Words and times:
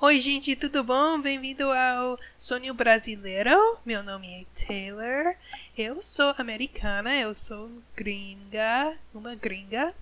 Oi, 0.00 0.20
gente, 0.20 0.54
tudo 0.54 0.84
bom? 0.84 1.20
Bem-vindo 1.20 1.72
ao 1.72 2.20
Sonho 2.38 2.72
Brasileiro. 2.72 3.50
Meu 3.84 4.00
nome 4.00 4.28
é 4.42 4.64
Taylor. 4.64 5.34
Eu 5.76 6.00
sou 6.00 6.32
americana, 6.38 7.16
eu 7.16 7.34
sou 7.34 7.68
gringa, 7.96 8.96
uma 9.12 9.34
gringa. 9.34 9.92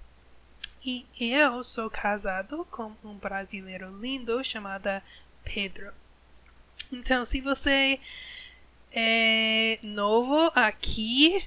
E 0.84 1.06
eu 1.18 1.64
sou 1.64 1.88
casado 1.88 2.66
com 2.70 2.92
um 3.02 3.14
brasileiro 3.14 3.88
lindo 3.98 4.44
chamado 4.44 5.00
Pedro. 5.42 5.90
Então, 6.92 7.24
se 7.24 7.40
você 7.40 7.98
é 8.92 9.78
novo 9.82 10.52
aqui, 10.54 11.42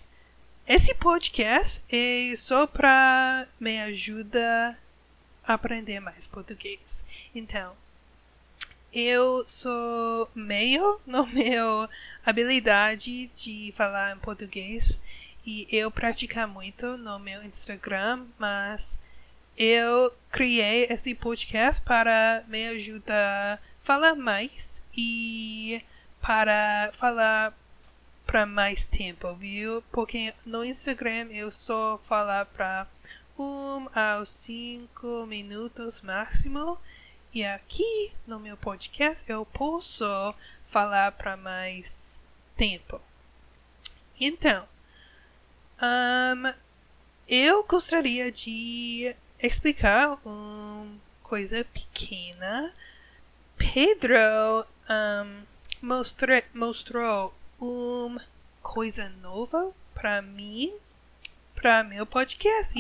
esse 0.67 0.95
podcast 0.95 1.83
é 1.87 2.33
só 2.35 2.65
para 2.65 3.47
me 3.59 3.79
ajudar 3.81 4.75
a 5.43 5.53
aprender 5.53 5.99
mais 5.99 6.25
português. 6.25 7.05
Então, 7.35 7.77
eu 8.93 9.43
sou 9.47 10.29
meio 10.33 10.99
no 11.05 11.25
meu 11.27 11.87
habilidade 12.25 13.27
de 13.35 13.73
falar 13.75 14.15
em 14.15 14.19
português 14.19 15.01
e 15.45 15.67
eu 15.71 15.89
praticar 15.89 16.47
muito 16.47 16.97
no 16.97 17.17
meu 17.19 17.43
Instagram, 17.43 18.25
mas 18.37 18.99
eu 19.57 20.13
criei 20.31 20.85
esse 20.85 21.13
podcast 21.15 21.81
para 21.81 22.43
me 22.47 22.67
ajudar 22.69 23.55
a 23.55 23.59
falar 23.81 24.15
mais 24.15 24.81
e 24.95 25.83
para 26.21 26.91
falar 26.93 27.53
para 28.25 28.45
mais 28.45 28.85
tempo, 28.85 29.33
viu? 29.33 29.83
Porque 29.91 30.33
no 30.45 30.63
Instagram 30.63 31.29
eu 31.31 31.49
só 31.49 31.99
falar 32.07 32.45
para 32.45 32.85
um 33.37 33.87
aos 33.93 34.29
cinco 34.29 35.25
minutos 35.25 36.01
máximo 36.01 36.77
e 37.33 37.45
aqui 37.45 38.11
no 38.25 38.39
meu 38.39 38.57
podcast 38.57 39.29
eu 39.29 39.45
posso 39.45 40.05
falar 40.69 41.11
para 41.11 41.37
mais 41.37 42.19
tempo. 42.57 42.99
Então, 44.19 44.67
um, 45.81 46.53
eu 47.27 47.63
gostaria 47.63 48.31
de 48.31 49.15
explicar 49.41 50.19
uma 50.25 50.87
coisa 51.21 51.63
pequena. 51.65 52.73
Pedro 53.57 54.65
um, 54.89 55.41
mostra, 55.81 56.43
mostrou 56.53 57.33
uma 57.59 58.25
coisa 58.61 59.09
nova 59.21 59.71
para 59.93 60.21
mim, 60.21 60.73
para 61.55 61.83
meu 61.83 62.05
podcast. 62.05 62.73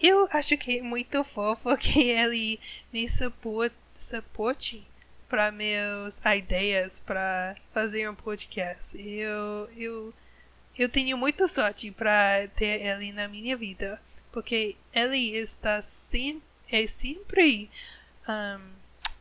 E 0.00 0.08
eu 0.08 0.28
acho 0.30 0.56
que 0.56 0.78
é 0.78 0.82
muito 0.82 1.24
fofo 1.24 1.74
que 1.78 2.10
ele 2.10 2.60
me 2.92 3.08
suporte, 3.08 3.74
suporte 3.98 4.86
para 5.28 5.50
meus 5.50 6.20
ideias 6.24 6.98
para 6.98 7.56
fazer 7.74 8.08
um 8.08 8.14
podcast. 8.14 8.96
Eu, 8.96 9.68
eu, 9.76 10.14
eu 10.78 10.88
tenho 10.88 11.18
muita 11.18 11.46
sorte 11.48 11.90
para 11.90 12.48
ter 12.54 12.80
ele 12.80 13.12
na 13.12 13.28
minha 13.28 13.56
vida, 13.56 14.00
porque 14.32 14.76
ele 14.92 15.36
está 15.36 15.82
sem, 15.82 16.40
é 16.70 16.86
sempre 16.86 17.70
um, 18.26 18.60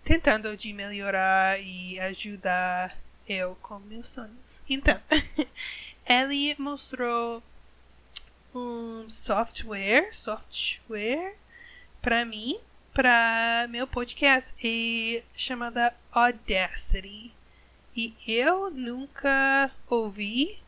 tentando 0.04 0.56
de 0.56 0.72
melhorar 0.72 1.60
e 1.60 2.00
ajudar 2.00 2.96
eu 3.28 3.58
com 3.62 3.80
meus 3.80 4.10
sonhos. 4.10 4.64
Então, 4.70 5.02
ele 6.08 6.56
mostrou 6.58 7.44
um 8.56 9.10
software, 9.10 10.14
software 10.14 11.36
para 12.02 12.24
mim, 12.24 12.58
para 12.98 13.68
meu 13.70 13.86
podcast, 13.86 14.56
e 14.60 15.24
chamada 15.36 15.94
Audacity. 16.12 17.32
E 17.96 18.12
eu 18.28 18.72
nunca 18.72 19.70
ouvi 19.88 20.60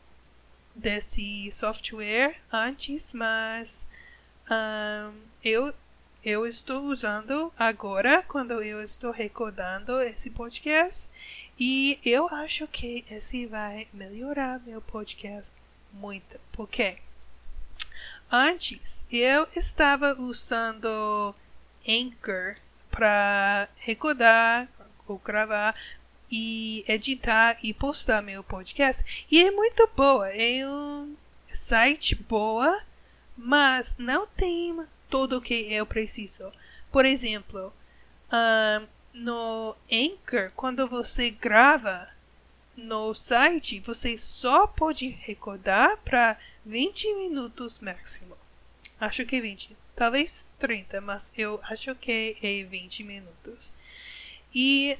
desse 0.72 1.50
software 1.50 2.40
antes, 2.52 3.12
mas 3.14 3.84
um, 4.48 5.12
eu 5.42 5.74
eu 6.24 6.46
estou 6.46 6.84
usando 6.84 7.52
agora 7.58 8.22
quando 8.22 8.62
eu 8.62 8.80
estou 8.80 9.10
recordando 9.10 10.00
esse 10.00 10.30
podcast 10.30 11.10
e 11.58 11.98
eu 12.04 12.28
acho 12.28 12.68
que 12.68 13.04
esse 13.10 13.44
vai 13.46 13.88
melhorar 13.92 14.60
meu 14.64 14.80
podcast 14.80 15.60
muito, 15.92 16.38
porque 16.52 16.98
Antes, 18.32 19.04
eu 19.10 19.48
estava 19.56 20.14
usando 20.20 21.34
Anchor 21.86 22.56
para 22.90 23.68
recordar 23.76 24.68
ou 25.06 25.18
gravar 25.18 25.74
e 26.30 26.84
editar 26.86 27.58
e 27.62 27.74
postar 27.74 28.22
meu 28.22 28.44
podcast. 28.44 29.26
E 29.30 29.42
é 29.42 29.50
muito 29.50 29.88
boa. 29.96 30.28
É 30.28 30.66
um 30.66 31.16
site 31.48 32.14
boa, 32.14 32.82
mas 33.36 33.96
não 33.98 34.26
tem 34.26 34.80
tudo 35.08 35.38
o 35.38 35.42
que 35.42 35.72
eu 35.72 35.84
preciso. 35.84 36.52
Por 36.92 37.04
exemplo, 37.04 37.72
no 39.12 39.76
Anchor, 39.90 40.52
quando 40.54 40.86
você 40.86 41.30
grava 41.30 42.08
no 42.76 43.12
site, 43.14 43.80
você 43.80 44.16
só 44.16 44.66
pode 44.66 45.08
recordar 45.08 45.96
para 45.98 46.38
20 46.64 47.14
minutos 47.14 47.80
máximo. 47.80 48.36
Acho 49.00 49.26
que 49.26 49.40
20. 49.40 49.76
Talvez 50.00 50.46
30, 50.58 51.02
mas 51.02 51.30
eu 51.36 51.60
acho 51.62 51.94
que 51.94 52.34
é 52.42 52.64
20 52.64 53.04
minutos. 53.04 53.70
E 54.54 54.98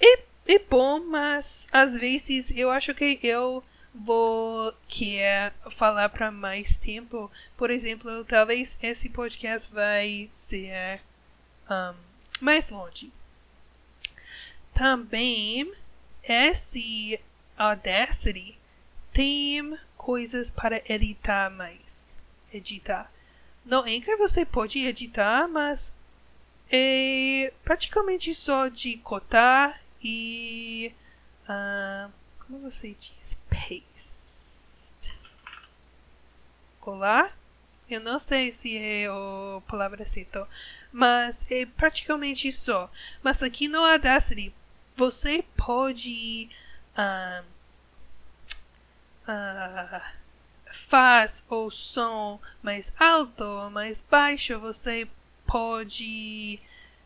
é, 0.00 0.22
é 0.48 0.58
bom, 0.58 0.98
mas 0.98 1.68
às 1.70 1.96
vezes 1.96 2.50
eu 2.50 2.68
acho 2.68 2.92
que 2.96 3.20
eu 3.22 3.62
vou 3.94 4.74
querer 4.88 5.52
falar 5.70 6.08
para 6.08 6.32
mais 6.32 6.76
tempo. 6.76 7.30
Por 7.56 7.70
exemplo, 7.70 8.24
talvez 8.24 8.76
esse 8.82 9.08
podcast 9.08 9.72
vai 9.72 10.28
ser 10.32 11.00
um, 11.70 11.94
mais 12.40 12.70
longe. 12.70 13.12
Também, 14.72 15.72
esse 16.24 17.20
Audacity 17.56 18.58
tem 19.12 19.78
coisas 19.96 20.50
para 20.50 20.82
editar 20.92 21.50
mais. 21.50 22.12
Editar. 22.52 23.08
No 23.64 23.80
Anchor 23.80 24.18
você 24.18 24.44
pode 24.44 24.78
editar, 24.84 25.48
mas 25.48 25.94
é 26.70 27.52
praticamente 27.64 28.34
só 28.34 28.68
de 28.68 28.98
cotar 28.98 29.80
e. 30.02 30.94
Uh, 31.48 32.12
como 32.40 32.58
você 32.58 32.94
diz? 32.98 33.38
Paste. 33.48 35.18
Colar? 36.78 37.36
Eu 37.88 38.00
não 38.00 38.18
sei 38.18 38.52
se 38.52 38.76
é 38.76 39.06
a 39.06 39.60
palavra 39.62 40.04
certa, 40.04 40.46
mas 40.92 41.50
é 41.50 41.64
praticamente 41.64 42.50
só. 42.52 42.90
Mas 43.22 43.42
aqui 43.42 43.66
no 43.68 43.82
Audacity 43.82 44.54
você 44.96 45.42
pode. 45.56 46.50
Uh, 46.96 47.44
uh, 49.28 50.23
faz 50.74 51.44
o 51.48 51.70
som 51.70 52.40
mais 52.62 52.92
alto 52.98 53.44
ou 53.44 53.70
mais 53.70 54.02
baixo, 54.02 54.58
você 54.58 55.08
pode 55.46 56.58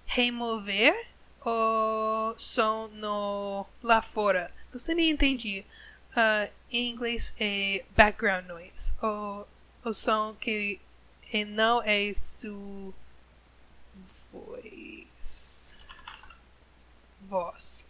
remover 0.06 1.06
o 1.44 2.34
som 2.36 2.88
no, 2.88 3.66
lá 3.82 4.00
fora. 4.00 4.50
Você 4.72 4.94
me 4.94 5.10
entende? 5.10 5.64
Uh, 6.12 6.50
em 6.70 6.90
inglês 6.90 7.34
é 7.38 7.84
background 7.96 8.46
noise. 8.46 8.92
O, 9.02 9.44
o 9.84 9.94
som 9.94 10.34
que 10.34 10.80
é, 11.32 11.44
não 11.44 11.82
é 11.82 12.14
sua 12.14 12.92
voz. 14.32 15.76
Voz. 17.28 17.86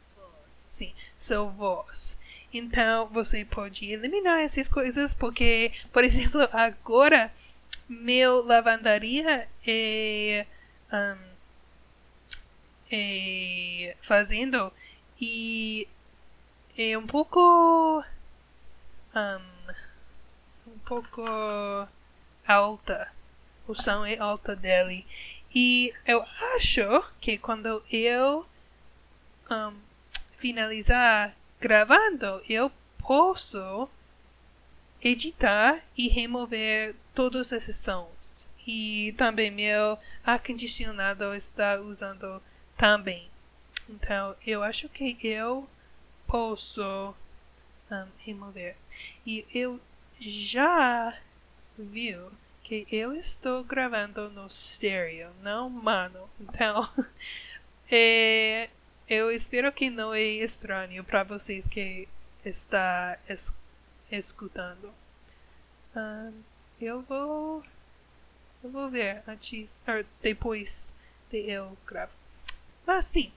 Sim, 0.66 0.92
sua 1.16 1.44
voz. 1.44 2.18
Então 2.52 3.08
você 3.08 3.44
pode 3.44 3.84
eliminar 3.90 4.40
essas 4.40 4.68
coisas, 4.68 5.12
porque, 5.12 5.72
por 5.92 6.04
exemplo, 6.04 6.48
agora 6.52 7.30
meu 7.88 8.44
lavandaria 8.44 9.48
é, 9.66 10.46
um, 10.92 11.18
é 12.90 13.96
fazendo 14.00 14.72
e 15.20 15.88
é 16.76 16.96
um 16.96 17.06
pouco 17.06 18.04
um, 19.14 19.72
um 20.70 20.78
pouco 20.86 21.22
alta. 22.46 23.12
O 23.66 23.74
som 23.74 24.04
é 24.06 24.18
alta 24.18 24.56
dele. 24.56 25.06
E 25.54 25.92
eu 26.06 26.24
acho 26.56 27.04
que 27.20 27.36
quando 27.36 27.82
eu 27.90 28.46
um, 29.50 29.74
finalizar 30.38 31.34
gravando, 31.60 32.42
eu 32.48 32.70
posso 32.98 33.88
editar 35.02 35.82
e 35.96 36.08
remover 36.08 36.94
todos 37.14 37.52
esses 37.52 37.76
sons. 37.76 38.48
E 38.66 39.14
também 39.16 39.50
meu 39.50 39.98
ar-condicionado 40.24 41.34
está 41.34 41.80
usando 41.80 42.42
também. 42.76 43.28
Então, 43.88 44.36
eu 44.46 44.62
acho 44.62 44.88
que 44.88 45.16
eu 45.22 45.66
posso 46.26 47.14
um, 47.90 48.06
remover. 48.18 48.76
E 49.26 49.46
eu 49.54 49.80
já 50.20 51.16
viu 51.78 52.30
que 52.62 52.86
eu 52.92 53.14
estou 53.14 53.64
gravando 53.64 54.28
no 54.30 54.50
stereo, 54.50 55.30
não 55.42 55.70
mano. 55.70 56.28
Então, 56.38 56.86
é, 57.90 58.68
eu 59.08 59.30
espero 59.30 59.72
que 59.72 59.88
não 59.88 60.12
é 60.12 60.22
estranho 60.22 61.02
para 61.02 61.24
vocês 61.24 61.66
que 61.66 62.06
está 62.44 63.18
es 63.28 63.54
escutando. 64.10 64.92
Um, 65.96 66.32
eu 66.80 67.02
vou 67.02 67.64
eu 68.62 68.70
vou 68.70 68.90
ver 68.90 69.22
antes 69.26 69.82
ou 69.86 70.04
depois 70.20 70.90
de 71.30 71.38
eu 71.50 71.76
gravo. 71.86 72.12
Mas 72.86 73.06
sim. 73.06 73.32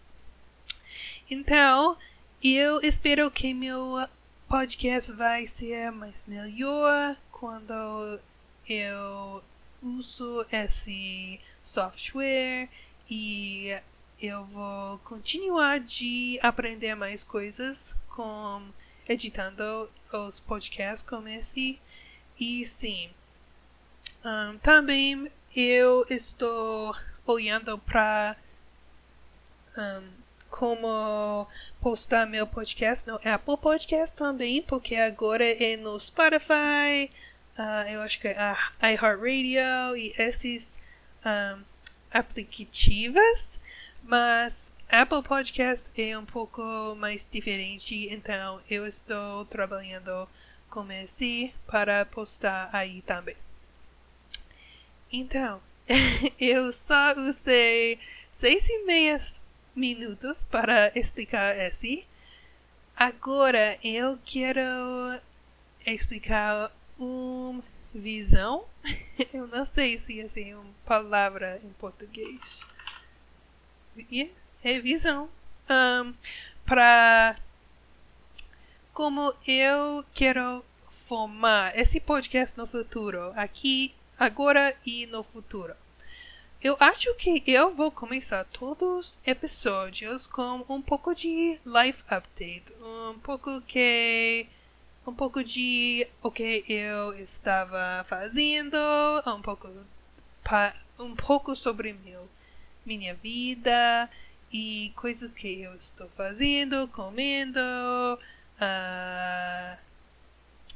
Então, 1.29 1.97
eu 2.43 2.81
espero 2.81 3.29
que 3.31 3.53
meu 3.53 4.07
podcast 4.47 5.11
vai 5.13 5.47
ser 5.47 5.91
mais 5.91 6.25
melhor 6.25 7.15
quando 7.31 8.19
eu 8.67 9.43
uso 9.81 10.45
esse 10.51 11.39
software 11.63 12.69
e 13.09 13.79
eu 14.21 14.45
vou 14.45 14.99
continuar 14.99 15.79
de 15.79 16.39
aprender 16.43 16.93
mais 16.93 17.23
coisas 17.23 17.95
com 18.09 18.61
editando 19.09 19.89
os 20.13 20.39
podcasts 20.39 21.01
como 21.01 21.27
esse. 21.27 21.79
E 22.39 22.63
sim, 22.65 23.09
um, 24.23 24.57
também 24.59 25.31
eu 25.55 26.05
estou 26.09 26.95
olhando 27.25 27.77
para 27.79 28.35
um, 29.77 30.07
como 30.49 31.47
postar 31.79 32.27
meu 32.27 32.45
podcast 32.45 33.07
no 33.07 33.15
Apple 33.25 33.57
Podcast 33.57 34.15
também, 34.15 34.61
porque 34.61 34.95
agora 34.95 35.43
é 35.45 35.75
no 35.77 35.99
Spotify, 35.99 37.09
uh, 37.57 37.89
eu 37.89 38.01
acho 38.01 38.19
que 38.19 38.27
é 38.27 38.37
a 38.37 38.91
iHeartRadio 38.91 39.97
e 39.97 40.13
esses 40.17 40.77
um, 41.25 41.63
aplicativos, 42.11 43.59
mas 44.11 44.73
Apple 44.89 45.23
Podcast 45.23 45.89
é 45.95 46.17
um 46.17 46.25
pouco 46.25 46.61
mais 46.97 47.25
diferente, 47.31 48.09
então 48.11 48.59
eu 48.69 48.85
estou 48.85 49.45
trabalhando 49.45 50.27
com 50.69 50.91
esse 50.91 51.55
para 51.65 52.05
postar 52.05 52.69
aí 52.73 53.01
também. 53.03 53.37
Então, 55.09 55.61
eu 56.37 56.73
só 56.73 57.17
usei 57.19 57.97
seis 58.29 58.67
e 58.67 58.83
meia 58.83 59.17
minutos 59.73 60.43
para 60.43 60.91
explicar 60.93 61.57
esse. 61.57 62.05
Agora 62.93 63.79
eu 63.81 64.19
quero 64.25 64.61
explicar 65.87 66.69
uma 66.99 67.63
visão. 67.95 68.65
Eu 69.31 69.47
não 69.47 69.65
sei 69.65 69.99
se 69.99 70.19
assim 70.21 70.51
é 70.51 70.57
uma 70.57 70.73
palavra 70.85 71.61
em 71.63 71.69
português. 71.73 72.65
É 74.63 74.79
visão. 74.79 75.29
Um, 75.69 76.13
para 76.65 77.37
como 78.93 79.33
eu 79.47 80.05
quero 80.13 80.63
formar 80.89 81.77
esse 81.77 81.99
podcast 81.99 82.57
no 82.57 82.67
futuro, 82.67 83.31
aqui, 83.35 83.93
agora 84.19 84.75
e 84.85 85.05
no 85.07 85.23
futuro. 85.23 85.75
Eu 86.63 86.77
acho 86.79 87.13
que 87.15 87.43
eu 87.47 87.73
vou 87.73 87.89
começar 87.89 88.45
todos 88.45 88.87
os 88.87 89.19
episódios 89.25 90.27
com 90.27 90.63
um 90.69 90.81
pouco 90.81 91.15
de 91.15 91.59
life 91.65 92.03
update, 92.07 92.65
um 92.81 93.17
pouco 93.19 93.61
que 93.61 94.47
um 95.07 95.13
pouco 95.13 95.43
de 95.43 96.07
o 96.21 96.29
que 96.29 96.63
eu 96.69 97.15
estava 97.15 98.05
fazendo, 98.07 98.77
um 99.25 99.41
pouco 99.41 99.67
um 100.99 101.15
pouco 101.15 101.55
sobre 101.55 101.93
meu 101.93 102.20
minha 102.85 103.15
vida 103.15 104.09
e 104.51 104.91
coisas 104.95 105.33
que 105.33 105.61
eu 105.61 105.73
estou 105.75 106.09
fazendo, 106.09 106.87
comendo, 106.89 107.59
uh, 107.59 109.77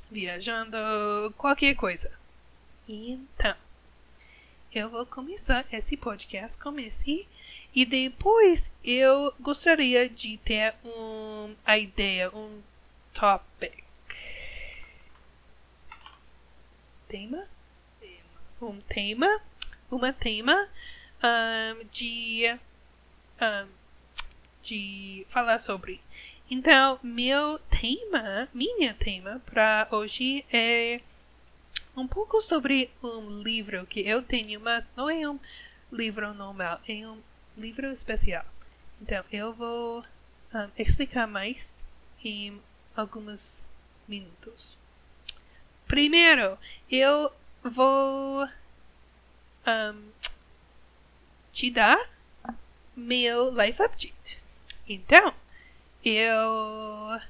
viajando, 0.10 0.78
qualquer 1.38 1.76
coisa. 1.76 2.12
Então, 2.88 3.56
eu 4.74 4.90
vou 4.90 5.06
começar 5.06 5.66
esse 5.72 5.98
podcast 5.98 6.58
com 6.58 6.80
esse 6.80 7.28
e 7.74 7.86
depois 7.86 8.72
eu 8.84 9.34
gostaria 9.40 10.10
de 10.10 10.38
ter 10.38 10.74
uma 10.84 11.78
ideia, 11.78 12.34
um 12.34 12.62
topic. 13.14 13.84
Tema? 17.10 17.48
Tema. 18.00 18.24
Um 18.62 18.80
tema, 18.82 19.42
uma 19.92 20.14
tema 20.14 20.70
um, 21.26 21.86
de 21.92 22.58
um, 23.42 23.68
de 24.62 25.26
falar 25.30 25.60
sobre. 25.60 26.00
Então, 26.50 27.00
meu 27.02 27.58
tema, 27.60 28.48
minha 28.54 28.94
tema 28.94 29.42
para 29.46 29.88
hoje 29.92 30.46
é 30.54 31.02
um 31.98 32.08
pouco 32.08 32.42
sobre 32.42 32.92
um 33.02 33.42
livro 33.42 33.86
que 33.88 34.02
eu 34.02 34.22
tenho, 34.22 34.60
mas 34.60 34.92
não 34.96 35.10
é 35.10 35.28
um 35.28 35.40
livro 35.92 36.34
normal, 36.34 36.80
é 36.88 37.08
um 37.08 37.20
livro 37.58 37.88
especial. 37.88 38.46
Então, 39.02 39.24
eu 39.32 39.54
vou 39.54 40.06
um, 40.54 40.70
explicar 40.78 41.26
mais 41.26 41.84
em 42.24 42.62
alguns 42.96 43.64
minutos. 44.08 44.78
Primeiro, 45.88 46.58
eu 46.92 47.32
vou 47.64 48.48
um, 49.66 50.12
te 51.56 51.70
dar 51.70 51.98
meu 52.94 53.50
life 53.50 53.82
update. 53.82 54.44
Então, 54.88 55.34
eu 56.04 57.22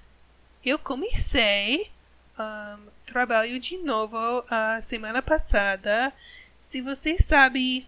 eu 0.63 0.79
comecei 0.79 1.91
um, 2.39 2.87
trabalho 3.05 3.59
de 3.59 3.77
novo 3.77 4.17
a 4.49 4.81
semana 4.81 5.21
passada. 5.21 6.11
Se 6.59 6.81
você 6.81 7.19
sabe, 7.19 7.87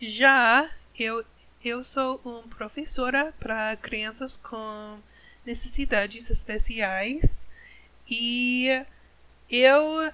já 0.00 0.68
eu 0.98 1.24
eu 1.64 1.84
sou 1.84 2.20
uma 2.24 2.42
professora 2.42 3.32
para 3.38 3.76
crianças 3.76 4.36
com 4.36 4.98
necessidades 5.46 6.28
especiais 6.28 7.46
e 8.08 8.84
eu 9.48 10.12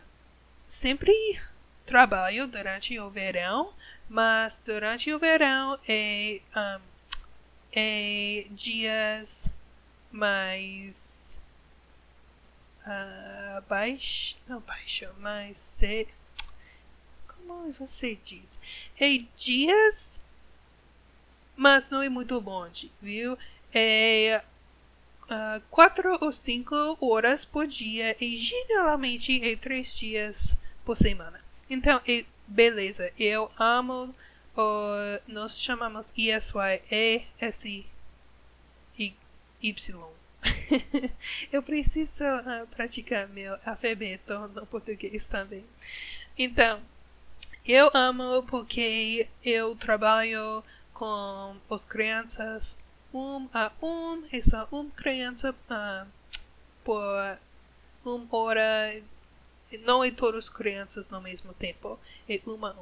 sempre 0.64 1.40
trabalho 1.86 2.46
durante 2.46 2.98
o 2.98 3.08
verão 3.08 3.72
mas 4.08 4.62
durante 4.64 5.12
o 5.12 5.18
verão 5.18 5.78
é, 5.88 6.40
um, 6.56 6.80
é 7.72 8.46
dias 8.50 9.50
mais 10.10 11.36
uh, 12.86 13.60
baixo, 13.68 14.36
não 14.48 14.60
baixo, 14.60 15.06
mais 15.18 15.58
se, 15.58 16.08
como 17.26 17.72
você 17.72 18.18
diz? 18.24 18.58
É 18.98 19.18
dias, 19.36 20.20
mas 21.56 21.90
não 21.90 22.02
é 22.02 22.08
muito 22.08 22.38
longe, 22.38 22.90
viu? 23.02 23.36
É 23.74 24.42
uh, 25.24 25.60
quatro 25.70 26.16
ou 26.20 26.32
cinco 26.32 26.96
horas 27.00 27.44
por 27.44 27.66
dia 27.66 28.16
e 28.20 28.36
geralmente 28.36 29.42
é 29.44 29.56
três 29.56 29.94
dias 29.94 30.56
por 30.84 30.96
semana. 30.96 31.44
Então, 31.68 32.00
é 32.06 32.24
beleza, 32.46 33.12
eu 33.18 33.50
amo, 33.58 34.14
uh, 34.56 35.22
nós 35.26 35.60
chamamos 35.60 36.12
ESY, 36.16 36.82
E, 36.90 37.22
S, 37.40 37.86
I, 38.98 39.16
Y. 39.62 40.04
eu 41.52 41.62
preciso 41.62 42.24
uh, 42.24 42.66
praticar 42.68 43.28
meu 43.28 43.58
alfabeto 43.64 44.48
no 44.48 44.66
português 44.66 45.26
também. 45.26 45.64
Então, 46.38 46.80
eu 47.66 47.90
amo 47.94 48.42
porque 48.44 49.28
eu 49.44 49.74
trabalho 49.76 50.62
com 50.92 51.56
as 51.70 51.84
crianças 51.84 52.78
um 53.12 53.48
a 53.52 53.72
um, 53.82 54.22
essa 54.30 54.68
uma 54.70 54.90
criança 54.90 55.52
uh, 55.52 56.06
por 56.84 57.38
uma 58.04 58.26
hora 58.30 59.02
não 59.78 60.04
é 60.04 60.10
todas 60.10 60.44
as 60.44 60.50
crianças 60.50 61.08
no 61.08 61.20
mesmo 61.20 61.52
tempo, 61.54 61.98
é 62.28 62.40
uma 62.46 62.76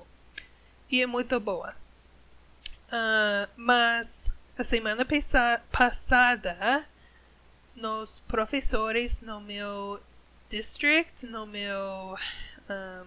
E 0.91 1.03
é 1.03 1.07
muito 1.07 1.39
boa. 1.41 1.75
Uh, 2.89 3.49
mas 3.57 4.31
a 4.57 4.63
semana 4.63 5.05
passada, 5.73 6.87
nos 7.75 8.21
professores 8.21 9.21
no 9.21 9.41
meu 9.41 10.01
district, 10.49 11.27
no 11.27 11.47
meu 11.47 12.17
um, 12.71 13.07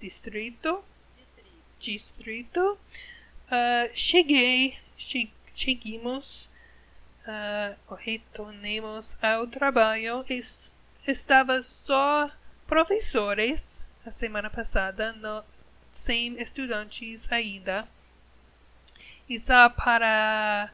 distrito, 0.00 0.82
Distrito. 1.14 1.50
distrito 1.78 2.78
uh, 3.50 3.94
cheguei, 3.94 4.78
che 4.96 5.30
cheguemos, 5.54 6.50
uh, 7.26 7.94
retornemos 7.94 9.16
ao 9.22 9.46
trabalho. 9.46 10.24
Es, 10.28 10.76
estava 11.06 11.62
só 11.62 12.30
professores 12.66 13.80
a 14.06 14.10
semana 14.10 14.48
passada, 14.48 15.12
no, 15.12 15.44
sem 15.90 16.40
estudantes 16.40 17.30
ainda. 17.32 17.86
E 19.28 19.38
só 19.40 19.68
para 19.68 20.70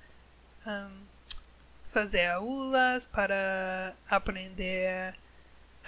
um, 0.67 1.03
fazer 1.91 2.27
aulas, 2.27 3.07
para 3.07 3.95
aprender 4.09 5.15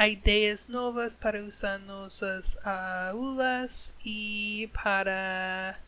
ideias 0.01 0.67
novas 0.67 1.15
para 1.15 1.41
usar 1.45 1.79
nossas 1.79 2.59
aulas 2.67 3.95
e 4.05 4.69
para 4.73 5.79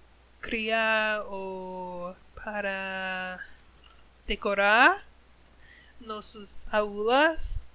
criar 0.40 1.22
ou 1.22 2.14
para 2.36 3.40
decorar 4.26 5.06
nossas 6.00 6.66
aulas, 6.70 7.66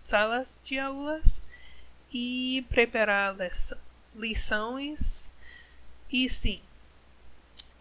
salas 0.00 0.58
de 0.64 0.78
aulas 0.78 1.42
e 2.12 2.64
preparar 2.68 3.36
lições. 4.14 5.32
E 6.10 6.28
sim, 6.28 6.60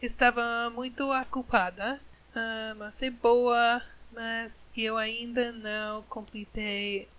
estava 0.02 0.70
muito 0.70 1.12
ocupada, 1.12 2.00
uh, 2.30 2.76
mas 2.78 3.02
é 3.02 3.10
boa, 3.10 3.82
mas 4.12 4.66
eu 4.76 4.98
ainda 4.98 5.52
não 5.52 6.04
completei 6.04 7.10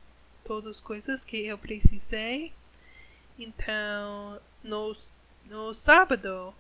todas 0.45 0.77
as 0.77 0.81
coisas 0.81 1.25
que 1.25 1.47
eu 1.47 1.59
precisei. 1.59 2.53
Então, 3.39 4.41
no, 4.63 4.97
no 5.47 5.75
sábado, 5.75 6.55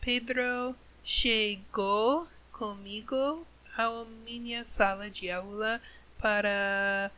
Pedro 0.00 0.74
chegou 1.04 2.28
comigo 2.52 3.46
à 3.78 4.04
minha 4.24 4.64
sala 4.64 5.08
de 5.08 5.30
aula 5.30 5.80
para 6.18 7.12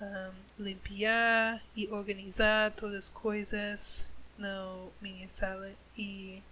um, 0.00 0.64
limpar 0.64 1.62
e 1.76 1.86
organizar 1.88 2.70
todas 2.70 2.96
as 2.96 3.08
coisas 3.10 4.06
na 4.38 4.86
minha 5.02 5.28
sala. 5.28 5.70
E 5.98 6.42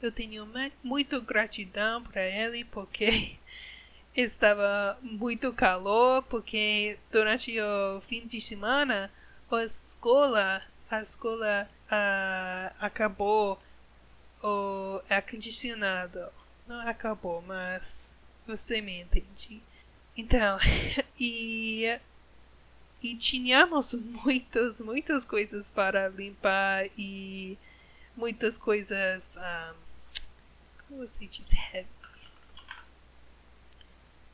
eu 0.00 0.10
tenho 0.10 0.48
muito 0.82 1.20
gratidão 1.20 2.02
para 2.02 2.24
ele 2.24 2.64
porque 2.64 3.36
estava 4.16 4.98
muito 5.02 5.52
calor 5.52 6.22
porque 6.22 6.98
durante 7.10 7.54
o 7.60 8.00
fim 8.00 8.26
de 8.26 8.40
semana 8.40 9.12
a 9.50 9.62
escola 9.62 10.62
a 10.90 11.02
escola 11.02 11.68
uh, 11.84 12.74
acabou 12.80 13.60
o 14.42 15.02
acondicionado. 15.10 16.32
Não 16.66 16.80
acabou 16.88 17.42
mas 17.46 18.18
você 18.56 18.80
me 18.80 19.00
entende 19.00 19.62
então 20.16 20.58
e 21.18 21.98
e 23.02 23.16
tínhamos 23.16 23.94
muitas 23.94 24.80
muitas 24.80 25.24
coisas 25.24 25.70
para 25.70 26.08
limpar 26.08 26.86
e 26.96 27.58
muitas 28.16 28.56
coisas 28.56 29.36
um, 29.36 29.74
como 30.88 31.08
se 31.08 31.26
diz 31.26 31.52
heavy 31.52 32.02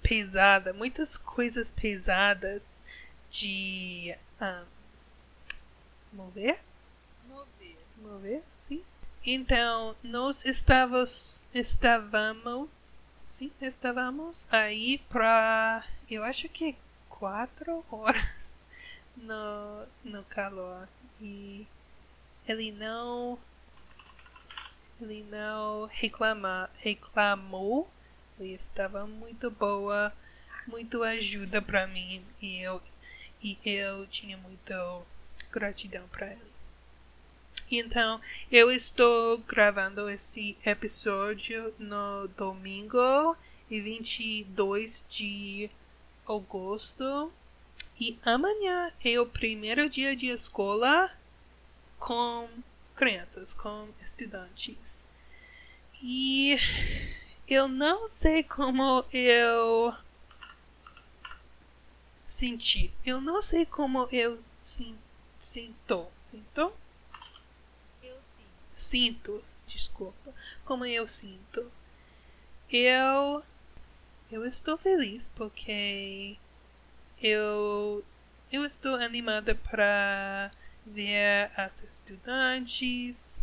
pesada, 0.08 0.72
muitas 0.72 1.18
coisas 1.18 1.70
pesadas 1.70 2.82
de 3.30 4.16
um, 4.40 4.64
mover. 6.16 6.58
Mover. 7.28 7.76
Mover, 7.98 8.42
sim. 8.56 8.82
Então, 9.24 9.94
nós 10.02 10.46
estávamos, 10.46 11.46
estávamos, 11.52 12.70
sim, 13.28 13.52
estávamos 13.60 14.46
aí 14.50 14.98
para, 15.10 15.84
eu 16.10 16.24
acho 16.24 16.48
que 16.48 16.74
quatro 17.10 17.84
horas 17.90 18.66
no, 19.16 19.86
no 20.02 20.24
calor. 20.24 20.88
E 21.20 21.66
ele 22.46 22.72
não, 22.72 23.38
ele 25.00 25.24
não 25.30 25.86
reclama, 25.86 26.70
reclamou. 26.78 27.88
Ele 28.40 28.54
estava 28.54 29.06
muito 29.06 29.50
boa, 29.50 30.12
muito 30.66 31.02
ajuda 31.02 31.60
para 31.60 31.86
mim. 31.86 32.24
E 32.40 32.60
eu 32.60 32.80
e 33.40 33.56
eu 33.64 34.06
tinha 34.08 34.36
muita 34.36 34.74
gratidão 35.52 36.08
para 36.08 36.32
ele. 36.32 36.47
Então, 37.70 38.18
eu 38.50 38.70
estou 38.72 39.36
gravando 39.38 40.08
este 40.08 40.56
episódio 40.64 41.74
no 41.78 42.26
domingo, 42.28 43.36
22 43.68 45.04
de 45.06 45.70
agosto. 46.26 47.30
E 48.00 48.18
amanhã 48.24 48.90
é 49.04 49.20
o 49.20 49.26
primeiro 49.26 49.86
dia 49.86 50.16
de 50.16 50.28
escola 50.28 51.12
com 51.98 52.48
crianças, 52.94 53.52
com 53.52 53.88
estudantes. 54.02 55.04
E 56.02 56.56
eu 57.46 57.68
não 57.68 58.08
sei 58.08 58.42
como 58.42 59.04
eu 59.12 59.94
senti. 62.24 62.90
Eu 63.04 63.20
não 63.20 63.42
sei 63.42 63.66
como 63.66 64.08
eu 64.10 64.42
sim, 64.62 64.96
sinto. 65.38 66.06
Sinto? 66.30 66.72
Sinto. 68.78 69.44
Desculpa. 69.66 70.32
Como 70.64 70.84
eu 70.86 71.08
sinto. 71.08 71.68
Eu 72.70 73.42
eu 74.30 74.46
estou 74.46 74.78
feliz 74.78 75.30
porque 75.34 76.36
eu 77.20 78.04
eu 78.52 78.64
estou 78.64 78.94
animada 78.94 79.54
para 79.54 80.52
ver 80.86 81.50
as 81.56 81.72
estudantes 81.82 83.40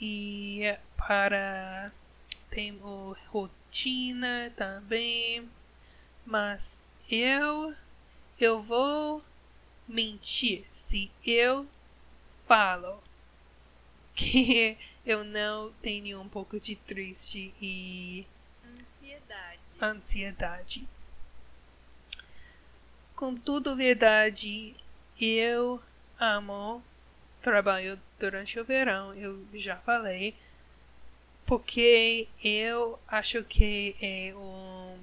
e 0.00 0.76
para 0.96 1.90
tenho 2.50 3.16
rotina 3.28 4.52
também, 4.56 5.48
mas 6.26 6.82
eu 7.10 7.74
eu 8.38 8.60
vou 8.60 9.24
mentir 9.88 10.66
se 10.72 11.10
eu 11.24 11.66
falo 12.46 13.03
que 14.16 14.78
eu 15.04 15.24
não 15.24 15.72
tenho 15.82 16.20
um 16.20 16.28
pouco 16.28 16.58
de 16.58 16.76
triste 16.76 17.52
e 17.60 18.26
ansiedade. 18.78 19.60
Ansiedade. 19.80 20.88
Com 23.14 23.36
tudo 23.36 23.76
verdade, 23.76 24.74
eu 25.20 25.80
amo 26.18 26.82
trabalho 27.42 28.00
durante 28.18 28.58
o 28.58 28.64
verão, 28.64 29.14
eu 29.14 29.44
já 29.54 29.76
falei 29.76 30.34
porque 31.46 32.26
eu 32.42 32.98
acho 33.06 33.44
que 33.44 33.94
é 34.00 34.34
um 34.34 34.98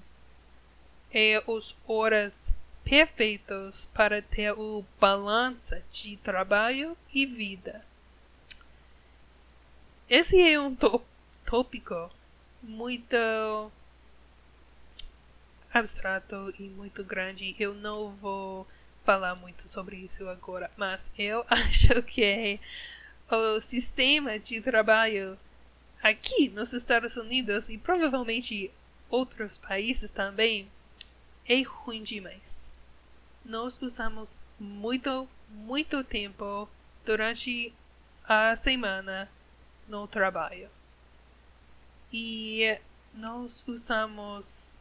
é 1.13 1.44
os 1.46 1.75
horas 1.88 2.53
perfeitos 2.84 3.89
para 3.94 4.22
ter 4.22 4.53
o 4.53 4.84
balança 5.00 5.84
de 5.91 6.18
trabalho 6.18 6.98
e 7.13 7.25
vida. 7.25 7.86
Esse 10.12 10.41
é 10.41 10.60
um 10.60 10.75
tópico 11.46 12.12
muito 12.62 13.15
abstrato 15.74 16.53
e 16.60 16.63
muito 16.63 17.01
grande. 17.01 17.56
Eu 17.58 17.74
não 17.74 18.13
vou 18.13 18.68
falar 19.06 19.36
muito 19.36 19.70
sobre 19.70 19.96
isso 19.96 20.27
agora, 20.27 20.70
mas 20.75 21.10
eu 21.18 21.46
acho 21.50 22.03
que 22.03 22.60
o 23.30 23.62
sistema 23.62 24.38
de 24.38 24.60
trabalho 24.60 25.39
aqui 26.03 26.50
nos 26.50 26.74
Estados 26.74 27.15
Unidos 27.15 27.70
e 27.70 27.77
provavelmente 27.77 28.70
outros 29.10 29.58
países 29.58 30.12
também 30.12 30.70
é 31.48 31.62
ruim 31.62 32.03
demais. 32.03 32.70
Nós 33.46 33.82
usamos 33.82 34.36
muito, 34.60 35.25
muito 35.48 36.03
tempo 36.03 36.68
durante 37.06 37.74
a 38.27 38.58
semana 38.58 39.30
no 39.91 40.07
trabalho. 40.07 40.69
E 42.13 42.79
nós 43.13 43.62
usamos 43.67 44.71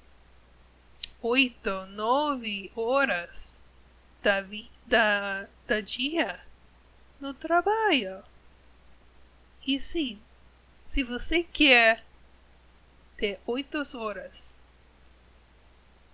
oito, 1.20 1.86
nove 1.86 2.70
horas 2.76 3.60
da 4.22 4.40
vida 4.40 5.50
da 5.66 5.80
dia 5.80 6.40
no 7.20 7.34
trabalho. 7.34 8.22
E 9.66 9.80
sim, 9.80 10.22
se 10.84 11.02
você 11.02 11.42
quer 11.42 12.04
ter 13.16 13.40
oito 13.46 13.82
horas 13.98 14.54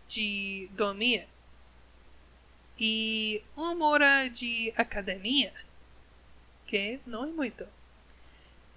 de 0.08 0.70
dormir 0.72 1.28
e 2.78 3.44
uma 3.54 3.88
hora 3.88 4.28
de 4.28 4.72
academia, 4.74 5.52
que 6.66 6.98
não 7.06 7.24
é 7.24 7.26
muito, 7.26 7.75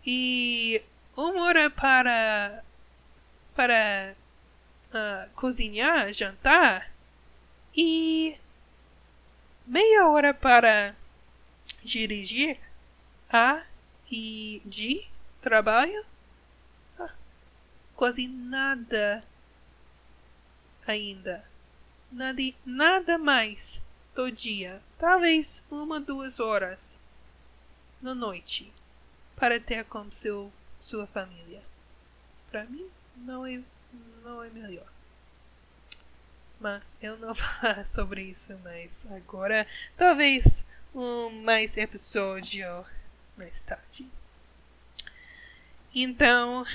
e 0.06 0.82
uma 1.16 1.44
hora 1.44 1.70
para 1.70 2.64
para 3.56 4.16
uh, 4.94 5.30
cozinhar, 5.36 6.14
jantar 6.14 6.92
e 7.76 8.38
meia 9.66 10.08
hora 10.08 10.34
para 10.34 10.96
dirigir 11.84 12.58
a 13.30 13.64
e 14.10 14.62
de 14.66 15.06
trabalho. 15.42 16.06
Ah, 16.98 17.14
quase 17.96 18.28
nada 18.28 19.24
ainda. 20.88 21.46
Nada, 22.12 22.42
nada 22.66 23.18
mais 23.18 23.82
do 24.16 24.32
dia. 24.32 24.82
Talvez 24.98 25.64
uma, 25.70 26.00
duas 26.00 26.40
horas 26.40 26.98
na 28.02 28.16
noite 28.16 28.74
para 29.40 29.60
ter 29.60 29.86
com 29.86 30.12
seu, 30.12 30.52
sua 30.78 31.08
família. 31.08 31.62
Para 32.52 32.66
mim, 32.66 32.88
não 33.16 33.46
é, 33.46 33.62
não 34.24 34.44
é 34.44 34.50
melhor. 34.50 34.88
Mas 36.60 36.96
eu 37.02 37.18
não 37.18 37.34
vou 37.34 37.36
falar 37.36 37.86
sobre 37.86 38.24
isso 38.24 38.58
mais 38.60 39.06
agora. 39.12 39.66
Talvez 39.98 40.66
um 40.94 41.30
mais 41.44 41.78
episódio 41.78 42.86
mais 43.38 43.62
tarde. 43.62 44.06
Então, 45.96 46.66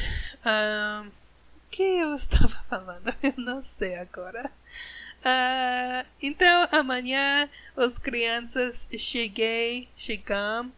um, 0.44 1.08
o 1.08 1.70
que 1.70 1.82
eu 1.82 2.14
estava 2.14 2.48
falando? 2.68 3.14
Eu 3.22 3.34
não 3.36 3.62
sei 3.62 3.96
agora. 3.96 4.50
Uh, 5.20 6.06
então, 6.20 6.68
amanhã 6.72 7.48
as 7.76 7.98
crianças 7.98 8.86
cheguei, 8.98 9.88
chegam, 9.96 10.72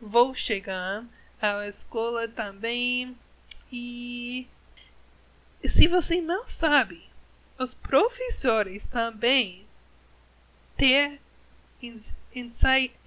vou 0.00 0.34
chegar 0.34 1.04
à 1.40 1.66
escola 1.66 2.28
também. 2.28 3.16
E 3.70 4.48
se 5.64 5.86
você 5.86 6.20
não 6.20 6.44
sabe, 6.44 7.02
os 7.58 7.74
professores 7.74 8.86
também 8.86 9.66
têm 10.76 11.18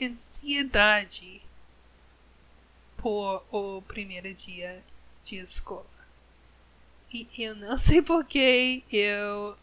ansiedade 0.01 1.41
por 2.97 3.43
o 3.51 3.81
primeiro 3.81 4.33
dia 4.33 4.83
de 5.25 5.37
escola. 5.37 5.85
E 7.13 7.27
eu 7.37 7.55
não 7.55 7.77
sei 7.77 8.01
porquê, 8.03 8.83
eu 8.91 9.57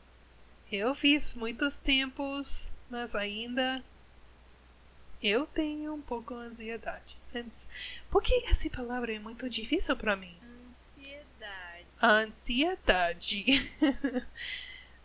eu 0.70 0.94
fiz 0.94 1.32
muitos 1.32 1.78
tempos, 1.78 2.70
mas 2.90 3.14
ainda 3.14 3.82
eu 5.22 5.46
tenho 5.46 5.94
um 5.94 6.00
pouco 6.00 6.34
de 6.34 6.40
ansiedade. 6.40 7.16
Porque 8.10 8.44
essa 8.46 8.70
palavra 8.70 9.12
é 9.12 9.18
muito 9.18 9.48
difícil 9.48 9.96
para 9.96 10.16
mim. 10.16 10.36
Ansiedade. 10.68 11.86
Ansiedade. 12.02 13.44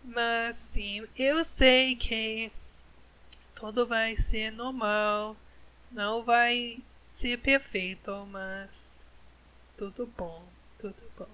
mas 0.04 0.58
sim, 0.58 1.08
eu 1.18 1.44
sei 1.46 1.96
que 1.96 2.52
tudo 3.56 3.88
vai 3.88 4.16
ser 4.18 4.52
normal, 4.52 5.36
não 5.92 6.24
vai 6.24 6.80
ser 7.08 7.40
perfeito, 7.40 8.28
mas 8.30 9.06
tudo 9.78 10.06
bom, 10.18 10.46
tudo 10.80 11.12
bom. 11.18 11.30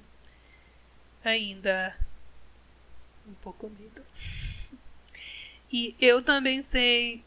Ainda 1.24 1.98
um 3.28 3.34
pouco 3.36 3.70
medo. 3.70 4.04
E 5.72 5.96
eu 6.02 6.24
também 6.24 6.64
sei 6.64 7.24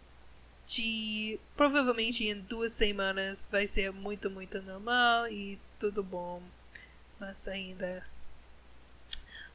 de 0.73 1.39
provavelmente 1.55 2.27
em 2.27 2.41
duas 2.41 2.73
semanas 2.73 3.47
vai 3.51 3.67
ser 3.67 3.93
muito, 3.93 4.31
muito 4.31 4.61
normal 4.63 5.29
e 5.29 5.59
tudo 5.79 6.03
bom. 6.03 6.43
Mas 7.21 7.47
ainda 7.47 8.07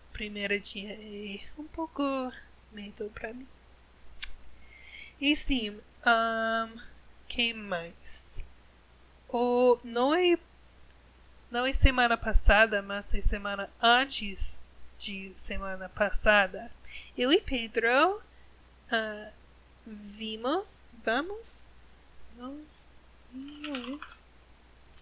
o 0.09 0.13
primeiro 0.13 0.59
dia 0.59 0.93
é 0.93 1.39
um 1.57 1.65
pouco 1.65 2.31
medo 2.71 3.11
para 3.15 3.33
mim. 3.33 3.47
E 5.19 5.35
sim, 5.35 5.71
um, 5.71 6.79
quem 7.27 7.51
mais? 7.51 8.43
O, 9.27 9.79
não 9.83 10.13
é 10.13 10.37
não 11.49 11.65
é 11.65 11.73
semana 11.73 12.15
passada, 12.15 12.81
mas 12.81 13.13
é 13.15 13.21
semana 13.21 13.69
antes 13.81 14.59
de 14.99 15.31
semana 15.35 15.89
passada, 15.89 16.71
eu 17.17 17.31
e 17.31 17.41
Pedro 17.41 18.17
uh, 18.17 19.31
vimos, 19.85 20.83
vamos, 21.03 21.65
nós 22.37 22.87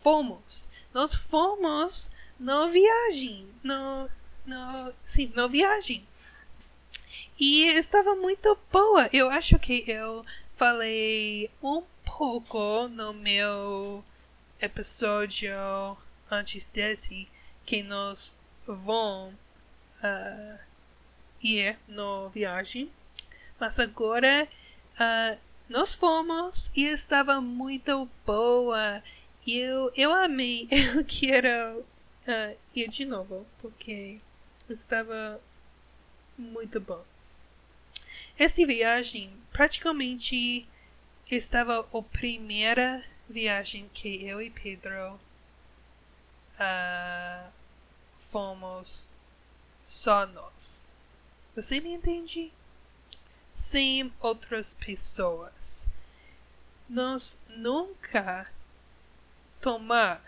fomos, 0.01 0.67
nós 0.93 1.15
fomos 1.15 2.09
na 2.39 2.67
viagem, 2.67 3.47
no, 3.63 4.09
no, 4.45 4.93
sim, 5.03 5.31
na 5.35 5.47
viagem. 5.47 6.05
E 7.39 7.65
estava 7.67 8.15
muito 8.15 8.57
boa. 8.71 9.09
Eu 9.11 9.29
acho 9.29 9.59
que 9.59 9.83
eu 9.89 10.25
falei 10.55 11.49
um 11.61 11.83
pouco 12.05 12.87
no 12.87 13.13
meu 13.13 14.03
episódio 14.61 15.51
antes 16.31 16.69
desse 16.69 17.27
que 17.65 17.83
nós 17.83 18.35
vamos 18.65 19.33
uh, 19.33 20.59
ir 21.41 21.77
no 21.87 22.29
viagem. 22.29 22.89
Mas 23.59 23.79
agora 23.79 24.47
uh, 24.93 25.39
nós 25.67 25.93
fomos 25.93 26.71
e 26.75 26.85
estava 26.85 27.41
muito 27.41 28.09
boa. 28.25 29.03
Eu, 29.47 29.91
eu 29.95 30.13
amei. 30.13 30.67
Eu 30.71 31.03
quero 31.05 31.79
uh, 31.79 32.57
ir 32.75 32.87
de 32.89 33.05
novo 33.05 33.45
porque 33.61 34.19
estava 34.69 35.39
muito 36.37 36.79
bom. 36.79 37.03
Essa 38.37 38.65
viagem 38.65 39.31
praticamente 39.51 40.67
estava 41.29 41.79
a 41.79 42.01
primeira 42.01 43.03
viagem 43.29 43.89
que 43.93 44.25
eu 44.25 44.41
e 44.41 44.49
Pedro 44.49 45.19
uh, 46.59 47.51
fomos 48.27 49.09
só 49.83 50.25
nós. 50.27 50.87
Você 51.55 51.79
me 51.79 51.93
entende? 51.93 52.51
Sem 53.55 54.13
outras 54.19 54.75
pessoas. 54.75 55.87
Nós 56.87 57.39
nunca 57.49 58.47
tomar 59.59 60.21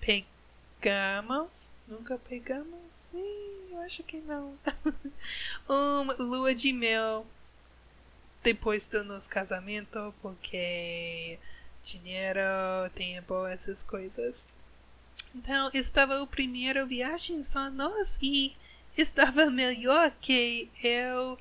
pegamos 0.00 1.68
nunca 1.86 2.16
pegamos 2.16 3.04
Ih, 3.12 3.72
eu 3.72 3.80
acho 3.80 4.02
que 4.02 4.18
não 4.18 4.56
uma 5.68 6.14
lua 6.14 6.54
de 6.54 6.72
mel 6.72 7.26
depois 8.42 8.86
do 8.86 9.04
nosso 9.04 9.28
casamento 9.28 10.14
porque 10.22 11.38
dinheiro 11.84 12.40
tempo 12.94 13.46
essas 13.46 13.82
coisas 13.82 14.48
então, 15.34 15.70
estava 15.74 16.22
o 16.22 16.26
primeiro 16.26 16.86
viagem 16.86 17.42
só 17.42 17.68
nós 17.68 18.18
e 18.22 18.56
estava 18.96 19.50
melhor 19.50 20.10
que 20.20 20.70
eu 20.82 21.38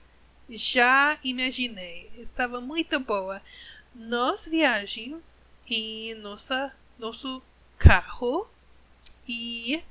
já 0.50 1.18
imaginei. 1.24 2.12
Estava 2.15 2.60
muito 2.62 3.00
boa. 3.00 3.41
Nós 3.94 4.48
viajamos 4.48 5.22
em 5.68 6.13
nossa, 6.15 6.76
nosso 7.00 7.41
carro 7.78 8.48
e 9.28 9.84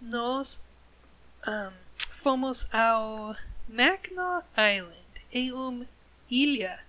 nós 0.00 0.60
um, 1.46 1.72
fomos 1.96 2.66
ao 2.74 3.36
Mackinac 3.68 4.46
Island, 4.56 5.02
em 5.32 5.52
uma 5.52 5.86
ilha 6.28 6.84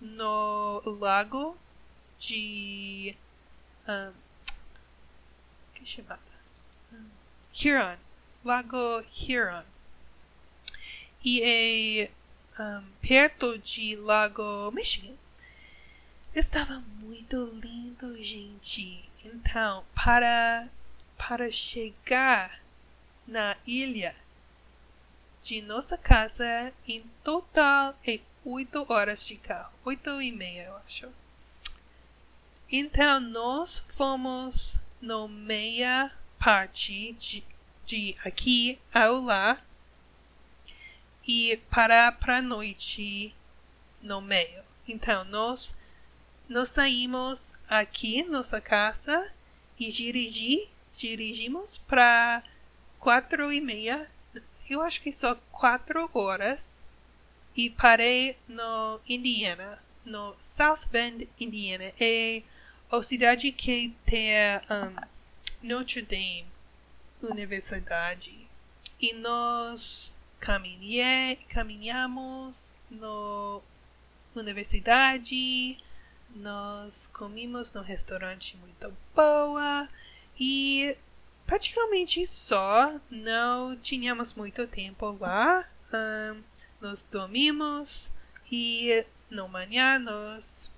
no 0.00 0.82
lago 0.98 1.56
de 2.18 3.16
um, 3.88 4.12
chamada? 5.86 6.20
Huron. 7.54 8.05
Lago 8.46 9.04
Huron. 9.10 9.64
E 11.24 11.42
é 11.42 12.10
um, 12.62 12.84
perto 13.00 13.58
de 13.58 13.96
Lago 13.96 14.70
Michigan. 14.70 15.16
Estava 16.32 16.78
muito 17.00 17.46
lindo, 17.60 18.22
gente. 18.22 19.02
Então, 19.24 19.84
para, 19.92 20.68
para 21.18 21.50
chegar 21.50 22.60
na 23.26 23.56
ilha 23.66 24.14
de 25.42 25.60
nossa 25.60 25.98
casa, 25.98 26.72
em 26.86 27.02
total 27.24 27.98
é 28.06 28.20
oito 28.44 28.86
horas 28.88 29.26
de 29.26 29.34
carro. 29.38 29.72
Oito 29.84 30.22
e 30.22 30.30
meia, 30.30 30.66
eu 30.66 30.76
acho. 30.86 31.08
Então, 32.70 33.18
nós 33.18 33.84
fomos 33.88 34.78
no 35.00 35.26
meia 35.26 36.12
parte 36.38 37.12
de, 37.14 37.42
de 37.86 38.16
aqui 38.24 38.78
ao 38.92 39.20
lá 39.20 39.62
e 41.26 41.56
parar 41.70 42.12
para 42.18 42.42
noite 42.42 43.34
no 44.02 44.20
meio. 44.20 44.62
Então 44.86 45.24
nós 45.24 45.74
nós 46.48 46.68
saímos 46.68 47.54
aqui 47.68 48.22
nossa 48.22 48.60
casa 48.60 49.32
e 49.78 49.90
dirigir 49.90 50.68
dirigimos 50.96 51.76
para 51.78 52.42
quatro 52.98 53.52
e 53.52 53.60
meia, 53.60 54.10
eu 54.68 54.80
acho 54.80 55.00
que 55.00 55.12
só 55.12 55.34
quatro 55.52 56.10
horas, 56.12 56.82
e 57.54 57.70
parei 57.70 58.36
no 58.48 59.00
Indiana, 59.08 59.78
no 60.04 60.34
South 60.40 60.80
Bend, 60.90 61.28
Indiana. 61.38 61.92
É 62.00 62.42
a 62.90 63.02
cidade 63.02 63.52
que 63.52 63.94
tem 64.04 64.32
um, 64.70 64.96
Notre 65.62 66.02
Dame 66.02 66.55
Universidade. 67.30 68.48
E 69.00 69.12
nós 69.12 70.14
caminhei, 70.40 71.36
caminhamos 71.48 72.72
na 72.90 73.60
universidade, 74.34 75.82
nós 76.34 77.06
comimos 77.12 77.72
no 77.72 77.82
restaurante 77.82 78.56
muito 78.56 78.94
boa 79.14 79.88
e 80.38 80.96
praticamente 81.46 82.26
só 82.26 83.00
não 83.10 83.76
tínhamos 83.76 84.34
muito 84.34 84.66
tempo 84.66 85.16
lá. 85.20 85.68
Um, 85.92 86.42
nós 86.80 87.04
dormimos 87.04 88.10
e 88.50 89.04
no 89.30 89.48
manhã 89.48 89.98
nós 89.98 90.70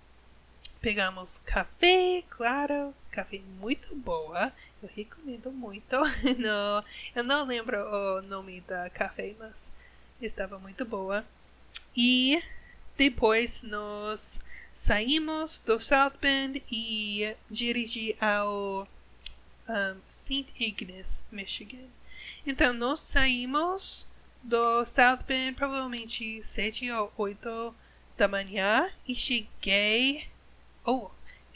pegamos 0.81 1.39
café, 1.45 2.23
claro, 2.31 2.95
café 3.11 3.41
muito 3.59 3.95
boa. 3.95 4.53
Eu 4.83 4.89
recomendo 4.95 5.51
muito. 5.51 5.97
no, 6.39 6.85
eu 7.15 7.25
não 7.25 7.45
lembro 7.45 7.79
o 7.79 8.23
nome 8.23 8.61
da 8.63 8.89
café, 8.91 9.35
mas 9.39 9.71
estava 10.21 10.59
muito 10.59 10.85
boa. 10.85 11.25
E 11.97 12.43
depois 12.97 13.63
nós 13.63 14.41
saímos 14.75 15.59
do 15.59 15.81
South 15.81 16.15
Bend 16.21 16.63
e 16.71 17.35
dirigi 17.51 18.17
ao 18.21 18.89
um, 19.69 20.01
St. 20.07 20.53
Ignace, 20.59 21.23
Michigan. 21.31 21.89
Então 22.47 22.73
nós 22.73 23.01
saímos 23.01 24.07
do 24.43 24.85
South 24.87 25.25
Bend 25.27 25.55
provavelmente 25.55 26.43
sete 26.43 26.91
ou 26.91 27.13
oito 27.17 27.75
da 28.17 28.29
manhã 28.29 28.91
e 29.07 29.15
cheguei. 29.15 30.27
Oh, 30.85 31.11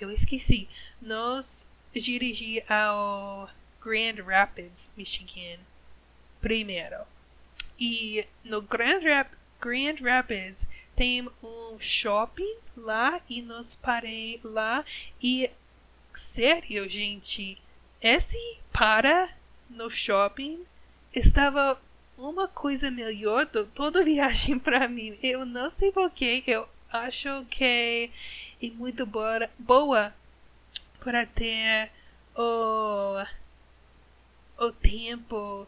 eu 0.04 0.10
esqueci. 0.10 0.68
Nós 1.00 1.66
dirigi 1.92 2.62
ao 2.68 3.48
Grand 3.80 4.22
Rapids, 4.24 4.90
Michigan, 4.96 5.58
primeiro. 6.40 6.98
E 7.78 8.26
no 8.44 8.62
Grand, 8.62 9.00
Rap 9.00 9.30
Grand 9.60 9.96
Rapids 10.02 10.66
tem 10.96 11.28
um 11.42 11.76
shopping 11.78 12.56
lá 12.76 13.20
e 13.28 13.42
nós 13.42 13.76
parei 13.76 14.40
lá 14.42 14.84
e 15.22 15.50
sério, 16.12 16.88
gente, 16.88 17.60
esse 18.00 18.58
para 18.72 19.28
no 19.70 19.88
shopping 19.88 20.64
estava 21.14 21.80
uma 22.16 22.48
coisa 22.48 22.90
melhor 22.90 23.46
do 23.46 23.66
toda 23.66 24.04
viagem 24.04 24.58
para 24.60 24.88
mim. 24.88 25.18
Eu 25.22 25.46
não 25.46 25.70
sei 25.70 25.92
porquê, 25.92 26.42
eu 26.46 26.68
acho 26.90 27.44
que 27.46 28.10
é 28.62 28.70
muito 28.70 29.04
boa, 29.04 29.50
boa 29.58 30.14
para 31.00 31.26
ter 31.26 31.90
o, 32.36 33.24
o 34.58 34.72
tempo 34.72 35.66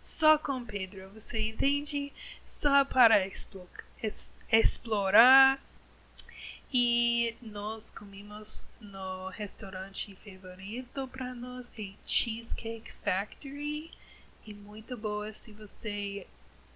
só 0.00 0.38
com 0.38 0.64
Pedro, 0.64 1.10
você 1.10 1.50
entende? 1.50 2.10
Só 2.46 2.84
para 2.84 3.26
explorar. 4.50 5.62
E 6.72 7.36
nós 7.42 7.90
comemos 7.90 8.68
no 8.80 9.28
restaurante 9.28 10.16
favorito 10.16 11.06
para 11.08 11.34
nós, 11.34 11.70
a 11.78 11.82
Cheesecake 12.06 12.92
Factory. 13.04 13.90
E 14.46 14.54
muito 14.54 14.96
boa 14.96 15.34
se 15.34 15.52
você 15.52 16.26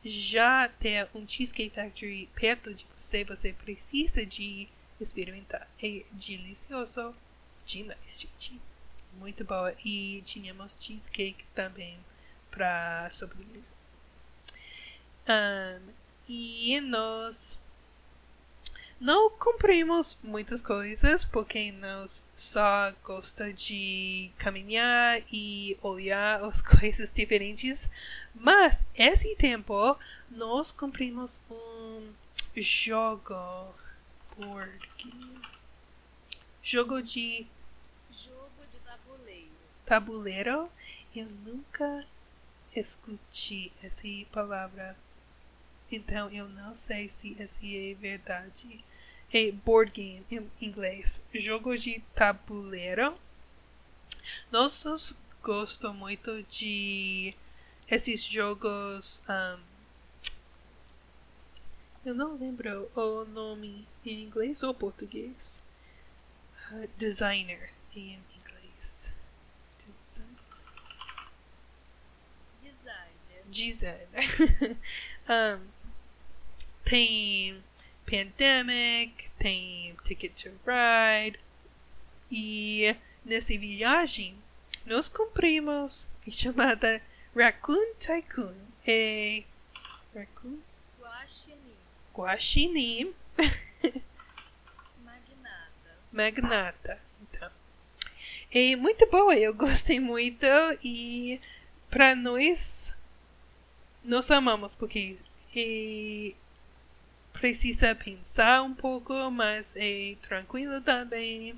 já 0.05 0.68
tem 0.68 1.07
um 1.14 1.27
Cheesecake 1.27 1.74
Factory 1.74 2.29
perto 2.35 2.74
de 2.74 2.87
você, 2.94 3.24
você 3.24 3.55
precisa 3.55 4.27
de 4.27 4.68
experimentar. 5.00 5.68
É 5.83 6.04
delicioso 6.12 7.14
demais, 7.64 8.20
gente. 8.20 8.61
Muito 9.18 9.44
boa. 9.44 9.74
E 9.85 10.22
tínhamos 10.26 10.76
cheesecake 10.80 11.44
também 11.54 11.98
para 12.50 13.09
sobremesa. 13.11 13.72
Um, 15.28 15.92
e 16.28 16.80
nós 16.80 17.59
não 19.00 19.28
cumprimos 19.30 20.16
muitas 20.22 20.62
coisas 20.62 21.24
porque 21.24 21.72
nós 21.72 22.30
só 22.35 22.92
gosta 23.02 23.52
de 23.52 24.30
caminhar 24.38 25.20
e 25.33 25.76
olhar 25.83 26.42
as 26.44 26.62
coisas 26.62 27.11
diferentes. 27.12 27.88
Mas 28.35 28.85
esse 28.94 29.35
tempo 29.37 29.98
nós 30.30 30.72
cumprimos 30.72 31.40
um 31.50 32.12
jogo 32.57 33.35
Jogo 36.62 37.03
de 37.03 37.47
jogo 38.11 38.62
de 38.73 38.79
tabuleiro. 38.81 39.51
Tabuleiro. 39.87 40.70
Eu 41.14 41.27
nunca 41.44 42.07
escutei 42.75 43.70
essa 43.83 44.09
palavra. 44.33 44.97
Então 45.90 46.31
eu 46.31 46.49
não 46.49 46.75
sei 46.75 47.09
se 47.09 47.37
essa 47.38 47.61
é 47.64 47.94
verdade. 47.94 48.85
É 49.33 49.53
board 49.53 49.92
game 49.92 50.25
em 50.31 50.51
inglês. 50.61 51.23
Jogo 51.33 51.77
de 51.77 52.01
tabuleiro. 52.14 53.16
Nós 54.51 55.16
gostamos 55.42 55.99
muito 55.99 56.42
de 56.44 57.35
esses 57.88 58.25
jogos. 58.25 59.23
Um, 59.29 59.73
eu 62.04 62.14
não 62.14 62.36
lembro 62.36 62.90
o 62.94 63.24
nome 63.24 63.86
em 64.04 64.22
inglês 64.22 64.62
ou 64.62 64.74
português. 64.74 65.62
Uh, 66.70 66.88
designer 66.96 67.70
em 67.94 68.18
inglês. 68.36 69.12
designer. 73.54 74.08
um, 75.28 75.60
tem 76.84 77.62
Pandemic, 78.04 79.30
tem 79.38 79.96
Ticket 80.04 80.32
to 80.42 80.50
Ride. 80.66 81.38
E 82.30 82.96
nessa 83.24 83.56
viagem, 83.56 84.36
nós 84.84 85.08
cumprimos 85.08 86.08
a 86.26 86.30
chamada 86.30 87.00
Raccoon 87.34 87.94
Tycoon. 87.98 88.54
É. 88.86 89.44
Raccoon? 90.14 90.58
Guaxinim. 91.00 91.63
Guaxinim. 92.14 93.12
Magnata. 95.05 95.98
Magnata. 96.12 97.00
Então. 97.22 97.50
É 98.53 98.77
muito 98.77 99.07
boa, 99.11 99.35
eu 99.37 99.53
gostei 99.55 99.98
muito. 99.98 100.46
E 100.83 101.40
para 101.90 102.14
nós 102.14 102.94
nós 104.05 104.31
amamos 104.31 104.74
porque 104.74 105.16
precisa 107.33 107.94
pensar 107.94 108.62
um 108.62 108.74
pouco, 108.74 109.31
mas 109.31 109.74
é 109.77 110.14
tranquilo 110.22 110.81
também. 110.81 111.55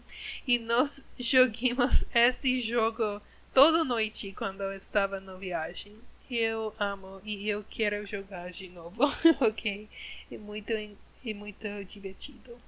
E 0.46 0.58
nós 0.58 1.04
jogamos 1.18 2.04
esse 2.14 2.60
jogo 2.60 3.20
toda 3.52 3.84
noite 3.84 4.32
quando 4.32 4.62
eu 4.62 4.72
estava 4.72 5.20
na 5.20 5.34
viagem. 5.34 5.96
Eu 6.30 6.74
amo 6.78 7.20
e 7.24 7.48
eu 7.48 7.64
quero 7.70 8.04
jogar 8.06 8.50
de 8.50 8.68
novo, 8.68 9.04
ok? 9.40 9.88
É 10.30 10.36
muito, 10.36 10.72
é 10.72 11.34
muito 11.34 11.84
divertido. 11.84 12.58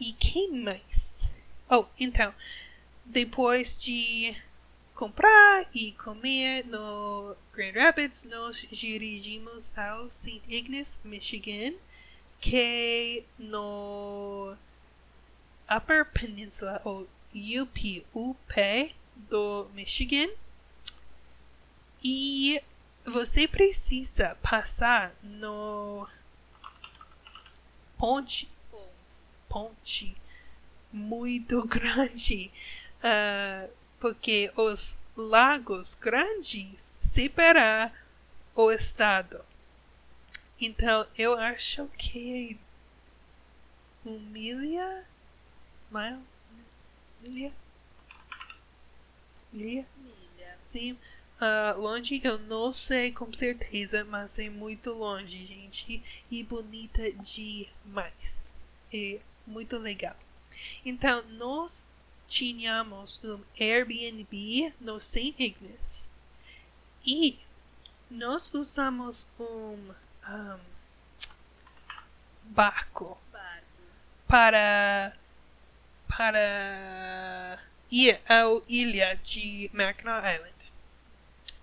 E 0.00 0.12
quem 0.12 0.52
mais? 0.52 1.28
Oh, 1.70 1.84
então, 1.98 2.34
depois 3.04 3.80
de 3.80 4.36
comprar 4.94 5.68
e 5.72 5.92
comer 5.92 6.64
no 6.66 7.36
Grand 7.52 7.72
Rapids, 7.72 8.24
nós 8.24 8.66
dirigimos 8.70 9.70
ao 9.76 10.10
St. 10.10 10.42
Ignace, 10.48 10.98
Michigan, 11.04 11.74
que 12.40 13.24
no 13.38 14.56
Upper 15.70 16.04
Peninsula, 16.06 16.80
ou 16.84 17.06
UP, 17.32 18.04
UP 18.14 18.94
do 19.14 19.68
Michigan. 19.74 20.28
E 22.02 22.62
você 23.04 23.48
precisa 23.48 24.36
passar 24.42 25.14
no 25.22 26.06
ponte, 27.96 28.48
Ponte. 29.48 30.16
muito 30.92 31.64
grande. 31.66 32.50
Uh, 32.98 33.70
porque 34.00 34.52
os 34.56 34.96
lagos 35.16 35.94
grandes 35.94 36.82
separam 36.82 37.90
o 38.54 38.70
estado. 38.70 39.44
Então 40.60 41.06
eu 41.16 41.38
acho 41.38 41.86
que 41.96 42.58
um 44.04 44.18
milha, 44.18 45.06
milha, 45.90 46.22
Ilha? 47.24 47.52
Milha. 49.52 49.86
Sim. 50.64 50.98
Ah, 51.40 51.74
longe 51.76 52.20
eu 52.24 52.38
não 52.38 52.72
sei 52.72 53.12
com 53.12 53.32
certeza, 53.32 54.04
mas 54.04 54.38
é 54.38 54.50
muito 54.50 54.92
longe, 54.92 55.46
gente. 55.46 56.02
E 56.30 56.42
bonita 56.42 57.12
demais. 57.12 58.52
É 58.92 59.20
muito 59.46 59.78
legal. 59.78 60.16
Então, 60.84 61.22
nós 61.30 61.88
tínhamos 62.26 63.20
um 63.24 63.40
Airbnb 63.58 64.74
no 64.80 65.00
St. 65.00 65.34
Ignace. 65.38 66.08
E 67.06 67.38
nós 68.10 68.52
usamos 68.52 69.26
um, 69.38 69.94
um 70.28 70.58
barco 72.44 73.18
Barco. 73.32 73.72
para 74.26 75.16
para 76.08 77.58
ir 77.90 78.20
à 78.28 78.42
ilha 78.68 79.14
de 79.22 79.70
Mackinac 79.72 80.26
Island. 80.26 80.57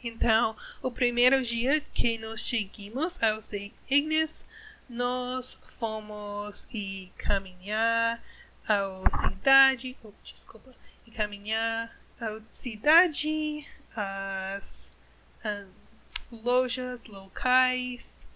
Então, 0.07 0.55
o 0.83 0.91
primeiro 0.91 1.41
dia 1.41 1.81
que 1.81 2.19
nós 2.19 2.39
chegamos 2.41 3.21
ao 3.23 3.41
St. 3.41 3.73
Ignace, 3.89 4.45
nós 4.87 5.57
fomos 5.67 6.67
e 6.71 7.11
caminhar 7.17 8.23
à 8.67 9.09
cidade, 9.09 9.97
oh, 10.03 10.13
desculpa, 10.23 10.75
e 11.07 11.09
caminhar 11.11 11.91
à 12.21 12.39
cidade, 12.51 13.67
as 13.95 14.93
ahn, 15.43 15.69
lojas 16.31 17.05
locais 17.05 18.27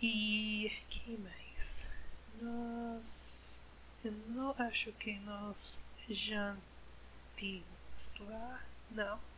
e 0.00 0.72
que 0.88 1.18
mais? 1.18 1.88
Nós 2.40 3.60
eu 4.02 4.12
não 4.28 4.54
acho 4.58 4.90
que 4.92 5.18
nós 5.18 5.82
jantamos 6.08 6.56
lá, 8.18 8.64
não. 8.90 9.31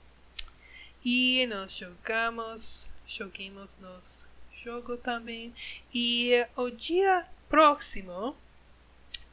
E 1.05 1.47
nós 1.47 1.73
jogamos, 1.73 2.91
joguemos 3.07 3.77
nos 3.79 4.27
jogo 4.65 4.97
também. 4.97 5.55
E 5.93 6.47
o 6.57 6.71
dia 6.71 7.29
próximo 7.49 8.35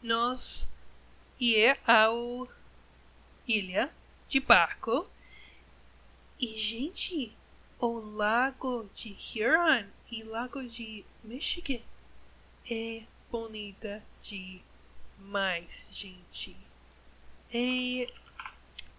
nós 0.04 0.70
ia 1.40 1.78
ao 1.88 2.48
ilha 3.48 3.90
de 4.28 4.40
barco. 4.40 5.08
E 6.40 6.58
gente, 6.58 7.32
o 7.80 8.00
lago 8.00 8.90
de 8.94 9.16
Huron 9.34 9.86
e 10.12 10.24
lago 10.24 10.68
de 10.68 11.06
Michigan 11.24 11.82
é 12.70 13.04
bonita 13.32 14.04
demais, 14.22 15.88
gente. 15.92 16.56
É 17.54 18.12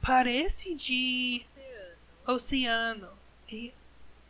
parece 0.01 0.75
de 0.75 1.41
Oceano. 1.43 1.72
Oceano. 2.27 3.09
É 3.53 3.71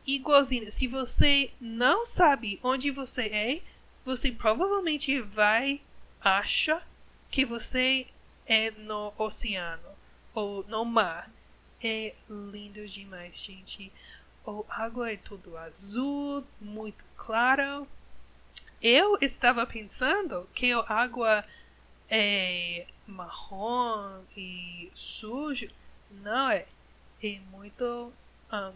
igualzinho. 0.07 0.71
Se 0.71 0.87
você 0.87 1.53
não 1.61 2.07
sabe 2.07 2.59
onde 2.63 2.91
você 2.91 3.23
é, 3.23 3.63
você 4.05 4.33
provavelmente 4.33 5.21
vai 5.21 5.81
achar 6.21 6.87
que 7.31 7.45
você 7.45 8.07
é 8.47 8.71
no 8.73 9.13
oceano 9.17 9.89
ou 10.35 10.65
no 10.65 10.85
mar. 10.85 11.31
É 11.83 12.15
lindo 12.29 12.87
demais, 12.87 13.37
gente. 13.39 13.93
A 14.47 14.85
água 14.85 15.11
é 15.11 15.17
tudo 15.17 15.57
azul, 15.57 16.45
muito 16.61 17.05
claro. 17.17 17.87
Eu 18.81 19.17
estava 19.21 19.65
pensando 19.65 20.49
que 20.53 20.73
a 20.73 20.85
água 20.89 21.45
é 22.11 22.87
marrom 23.07 24.23
e 24.37 24.91
sujo. 24.95 25.69
Não 26.11 26.51
é. 26.51 26.67
É 27.25 27.39
muito 27.53 28.13
ahn, 28.51 28.75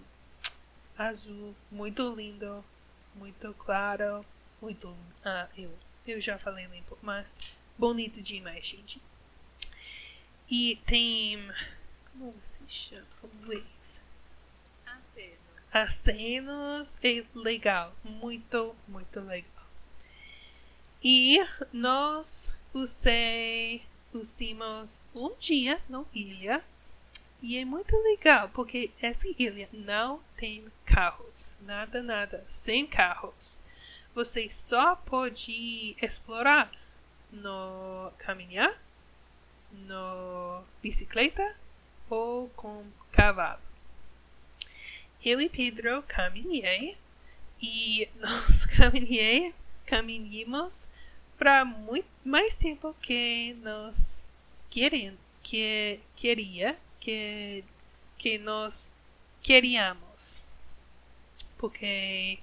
azul, 0.96 1.52
muito 1.68 2.14
lindo, 2.14 2.64
muito 3.16 3.52
claro, 3.54 4.24
muito. 4.62 4.96
Ah, 5.24 5.48
eu, 5.56 5.76
eu 6.06 6.20
já 6.20 6.38
falei 6.38 6.64
limpo, 6.66 6.96
mas 7.02 7.40
bonito 7.76 8.22
demais, 8.22 8.64
gente. 8.64 9.02
E 10.48 10.76
tem. 10.87 11.50
Como 12.12 12.35
se 12.40 12.61
chama? 12.68 13.06
Wave. 13.42 13.66
Aceno. 14.87 15.37
Acenos 15.72 16.98
é 17.02 17.24
legal, 17.35 17.92
muito, 18.04 18.76
muito 18.87 19.20
legal. 19.22 19.66
E 21.02 21.38
nós 21.72 22.54
usei, 22.72 23.85
usamos 24.12 25.00
um 25.12 25.35
dia 25.37 25.82
na 25.88 26.04
ilha 26.14 26.64
e 27.42 27.59
é 27.59 27.64
muito 27.64 27.96
legal 27.96 28.49
porque 28.51 28.90
essa 29.01 29.27
ilha 29.38 29.68
não 29.72 30.20
tem 30.37 30.64
carros, 30.85 31.53
nada, 31.61 32.03
nada, 32.03 32.44
sem 32.49 32.87
carros. 32.87 33.61
Você 34.14 34.51
só 34.51 34.96
pode 34.96 35.94
explorar 36.01 36.70
no 37.31 38.11
caminhar, 38.18 38.81
no 39.70 40.62
bicicleta 40.83 41.57
ou 42.09 42.49
com 42.51 42.85
cavalo. 43.12 43.61
Eu 45.25 45.40
e 45.40 45.49
Pedro 45.49 46.03
caminhei 46.07 46.96
e 47.61 48.09
nós 48.16 48.64
caminhei, 48.66 49.55
caminhamos 49.85 50.88
para 51.37 51.64
muito 51.64 52.09
mais 52.25 52.57
tempo 52.57 52.94
que 53.01 53.55
nós 53.62 54.25
querendo, 54.70 55.18
que 55.42 56.01
queria, 56.14 56.79
que 57.06 57.64
que 58.18 58.36
nós 58.36 58.90
queríamos. 59.40 60.42
Porque 61.56 62.40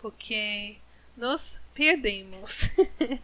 porque 0.00 0.78
nós 1.16 1.60
perdemos. 1.74 2.70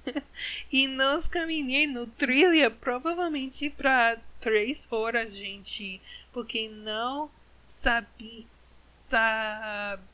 e 0.71 0.87
nós 0.87 1.27
caminhei 1.29 1.87
no 1.87 2.07
trilha 2.07 2.71
provavelmente 2.71 3.71
para 3.71 4.19
três 4.39 4.87
horas, 4.91 5.35
gente, 5.35 5.99
porque 6.31 6.69
não 6.69 7.31
sabia 7.67 8.45
sabe 8.63 10.13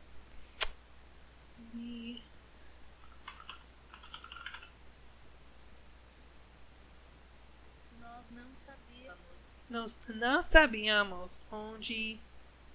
Nós 8.01 8.25
não 8.31 8.55
sabíamos. 8.55 9.58
Nós 9.69 9.99
não 10.09 10.43
sabíamos 10.43 11.41
onde 11.51 12.19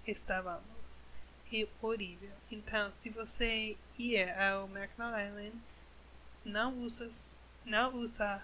estávamos. 0.08 1.04
É 1.52 1.68
horrível. 1.82 2.32
Então, 2.52 2.92
se 2.92 3.10
você 3.10 3.78
ir 3.98 4.30
ao 4.40 4.68
Island, 4.68 5.54
não 6.44 6.80
usa, 6.80 7.10
não 7.64 7.96
usa 7.96 8.42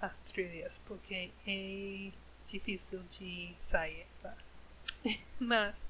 as 0.00 0.18
trilhas, 0.30 0.78
porque 0.86 1.30
é 1.46 2.12
difícil 2.46 3.02
de 3.10 3.54
sair 3.58 4.06
lá. 4.22 4.36
Mas, 5.40 5.86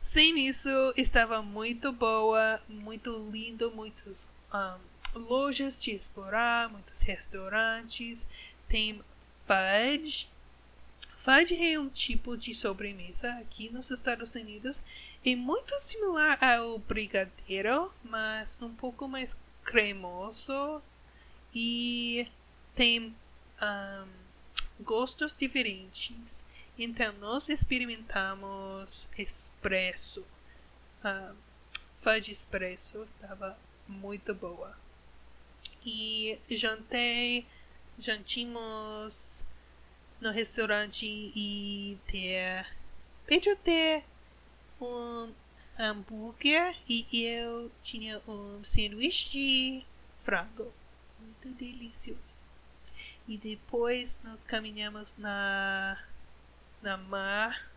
sem 0.00 0.38
isso, 0.46 0.68
estava 0.96 1.42
muito 1.42 1.92
boa, 1.92 2.60
muito 2.68 3.28
lindo, 3.30 3.70
muitas 3.72 4.28
lojas 5.14 5.80
de 5.80 5.92
explorar, 5.92 6.68
muitos 6.68 7.00
restaurantes, 7.00 8.26
tem 8.68 9.02
fudge. 9.46 10.28
Fudge 11.24 11.56
é 11.56 11.80
um 11.80 11.88
tipo 11.88 12.36
de 12.36 12.54
sobremesa 12.54 13.32
aqui 13.38 13.70
nos 13.70 13.90
Estados 13.90 14.34
Unidos. 14.34 14.82
É 15.24 15.34
muito 15.34 15.74
similar 15.80 16.38
ao 16.44 16.78
brigadeiro, 16.78 17.90
mas 18.04 18.58
um 18.60 18.74
pouco 18.74 19.08
mais 19.08 19.34
cremoso 19.64 20.82
e 21.54 22.30
tem 22.74 23.16
ahn, 23.58 24.06
gostos 24.80 25.32
diferentes. 25.32 26.44
Então, 26.78 27.14
nós 27.14 27.48
experimentamos 27.48 29.08
espresso. 29.16 30.22
Ahn, 31.02 31.34
fudge 32.02 32.32
espresso 32.32 33.02
estava 33.02 33.58
muito 33.88 34.34
boa. 34.34 34.76
E 35.86 36.38
jantei, 36.50 37.46
jantimos 37.98 39.42
no 40.24 40.30
restaurante 40.30 41.04
e 41.06 41.98
ter 42.06 42.66
Pedro 43.26 43.54
ter 43.56 44.02
um 44.80 45.30
hambúrguer 45.78 46.74
e 46.88 47.26
eu 47.26 47.70
tinha 47.82 48.22
um 48.26 48.64
sanduíche 48.64 49.30
de 49.30 49.86
frango. 50.24 50.72
Muito 51.20 51.48
delicioso. 51.58 52.42
E 53.28 53.36
depois 53.36 54.18
nós 54.24 54.42
caminhamos 54.44 55.14
na 55.18 56.02
na 56.82 56.96
mar 56.96 57.70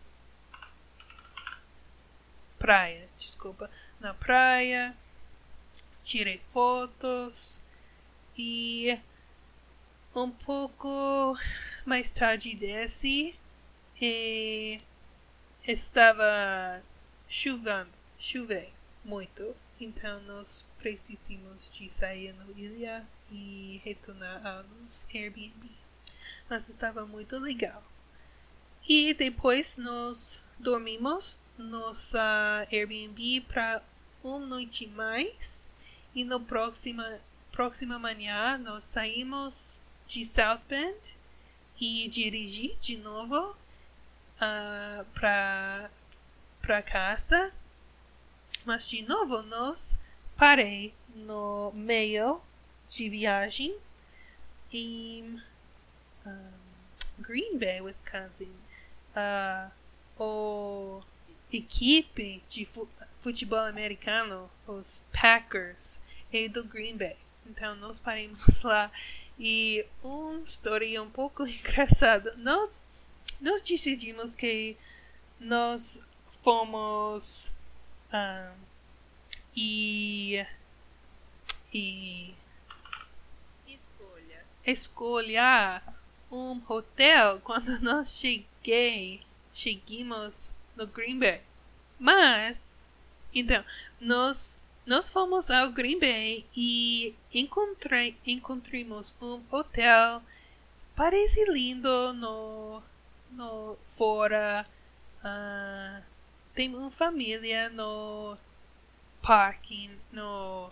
praia, 2.58 3.10
desculpa, 3.18 3.70
na 4.00 4.14
praia. 4.14 4.96
Tirei 6.02 6.40
fotos 6.50 7.60
e 8.36 8.98
um 10.14 10.30
pouco 10.30 11.36
mais 11.88 12.12
tarde 12.12 12.54
desce 12.54 13.34
e 13.98 14.78
estava 15.66 16.82
chovendo, 17.26 17.90
chovendo 18.18 18.70
muito. 19.02 19.56
Então 19.80 20.20
nós 20.24 20.66
precisamos 20.76 21.70
de 21.72 21.88
sair 21.88 22.34
na 22.34 22.44
ilha 22.60 23.06
e 23.32 23.80
retornar 23.82 24.46
aos 24.46 25.06
Airbnb. 25.14 25.70
Mas 26.50 26.68
estava 26.68 27.06
muito 27.06 27.38
legal. 27.38 27.82
E 28.86 29.14
depois 29.14 29.78
nós 29.78 30.38
dormimos 30.58 31.40
nossa 31.56 32.66
Airbnb 32.70 33.40
para 33.48 33.82
uma 34.22 34.38
noite 34.40 34.86
mais 34.88 35.66
e 36.14 36.22
no 36.22 36.38
próxima 36.38 37.18
próxima 37.50 37.98
manhã 37.98 38.58
nós 38.58 38.84
saímos 38.84 39.80
de 40.06 40.24
South 40.24 40.60
Bend 40.68 41.17
e 41.80 42.08
dirigi 42.08 42.76
de 42.80 42.96
novo 42.96 43.50
uh, 43.50 45.04
para 45.14 45.90
para 46.60 46.82
casa 46.82 47.52
mas 48.64 48.88
de 48.88 49.02
novo 49.02 49.42
nós 49.42 49.96
parei 50.36 50.94
no 51.14 51.72
meio 51.72 52.40
de 52.88 53.08
viagem 53.08 53.76
em 54.72 55.42
um, 56.26 56.50
Green 57.18 57.58
Bay, 57.58 57.80
Wisconsin. 57.80 58.52
Uh, 59.16 59.70
o 60.22 61.02
equipe 61.52 62.42
de 62.48 62.68
futebol 63.20 63.60
americano, 63.60 64.50
os 64.66 65.02
Packers, 65.12 66.00
é 66.32 66.48
do 66.48 66.64
Green 66.64 66.96
Bay. 66.96 67.16
Então 67.46 67.74
nós 67.76 67.98
paramos 67.98 68.60
lá 68.62 68.90
e 69.38 69.86
uma 70.02 70.40
história 70.40 71.02
um 71.02 71.10
pouco 71.10 71.46
engraçada. 71.46 72.34
Nós 72.36 72.84
nós 73.40 73.62
decidimos 73.62 74.34
que 74.34 74.76
nós 75.38 76.00
fomos 76.42 77.52
um, 78.12 78.52
e 79.56 80.44
e 81.72 82.34
Escolha. 83.66 84.44
escolher 84.66 85.82
um 86.32 86.60
hotel 86.68 87.40
quando 87.44 87.78
nós 87.80 88.10
cheguei 88.10 89.22
chegamos 89.52 90.52
no 90.74 90.86
Green 90.86 91.18
Bay. 91.18 91.42
Mas 91.98 92.86
então 93.32 93.64
nós 94.00 94.58
nós 94.88 95.10
fomos 95.10 95.50
ao 95.50 95.70
Green 95.70 96.00
Bay 96.00 96.46
e 96.56 97.14
encontrei 97.34 98.16
encontramos 98.26 99.14
um 99.20 99.42
hotel. 99.50 100.22
Parece 100.96 101.44
lindo 101.44 102.14
no 102.14 102.82
no 103.30 103.76
fora 103.86 104.66
uh, 105.22 106.02
tem 106.54 106.74
uma 106.74 106.90
família 106.90 107.68
no 107.68 108.34
parking 109.20 109.90
no 110.10 110.70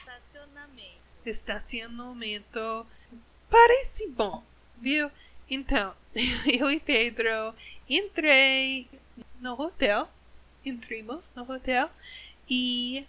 Estacionamento. 0.00 1.00
estacionamento. 1.24 2.86
Parece 3.48 4.08
bom 4.08 4.42
viu? 4.78 5.08
Então 5.48 5.94
eu 6.12 6.68
e 6.72 6.80
Pedro 6.80 7.54
entrei 7.88 8.90
no 9.40 9.52
hotel 9.52 10.10
entramos 10.64 11.32
no 11.36 11.48
hotel 11.48 11.88
e 12.48 13.06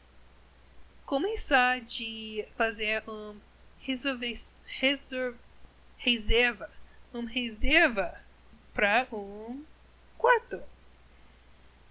começar 1.05 1.81
de 1.81 2.47
fazer 2.57 3.03
um 3.09 3.39
reserva, 3.79 4.25
reserva, 4.65 5.37
reserva 5.97 6.69
um 7.13 7.25
reserva 7.25 8.19
para 8.73 9.07
um 9.11 9.63
quarto. 10.17 10.61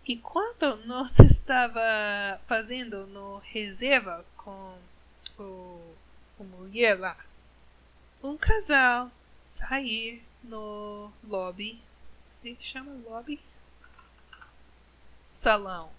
E 0.06 0.16
quando 0.16 0.76
nós 0.84 1.18
estava 1.20 2.40
fazendo 2.48 3.06
no 3.06 3.38
reserva 3.38 4.24
com 4.36 4.76
o, 5.38 5.94
o 6.38 6.44
mulher 6.44 6.98
lá, 6.98 7.16
um 8.22 8.36
casal 8.36 9.10
sair 9.46 10.24
no 10.42 11.12
lobby, 11.22 11.80
se 12.28 12.56
chama 12.60 12.92
lobby? 13.08 13.40
Salão. 15.32 15.90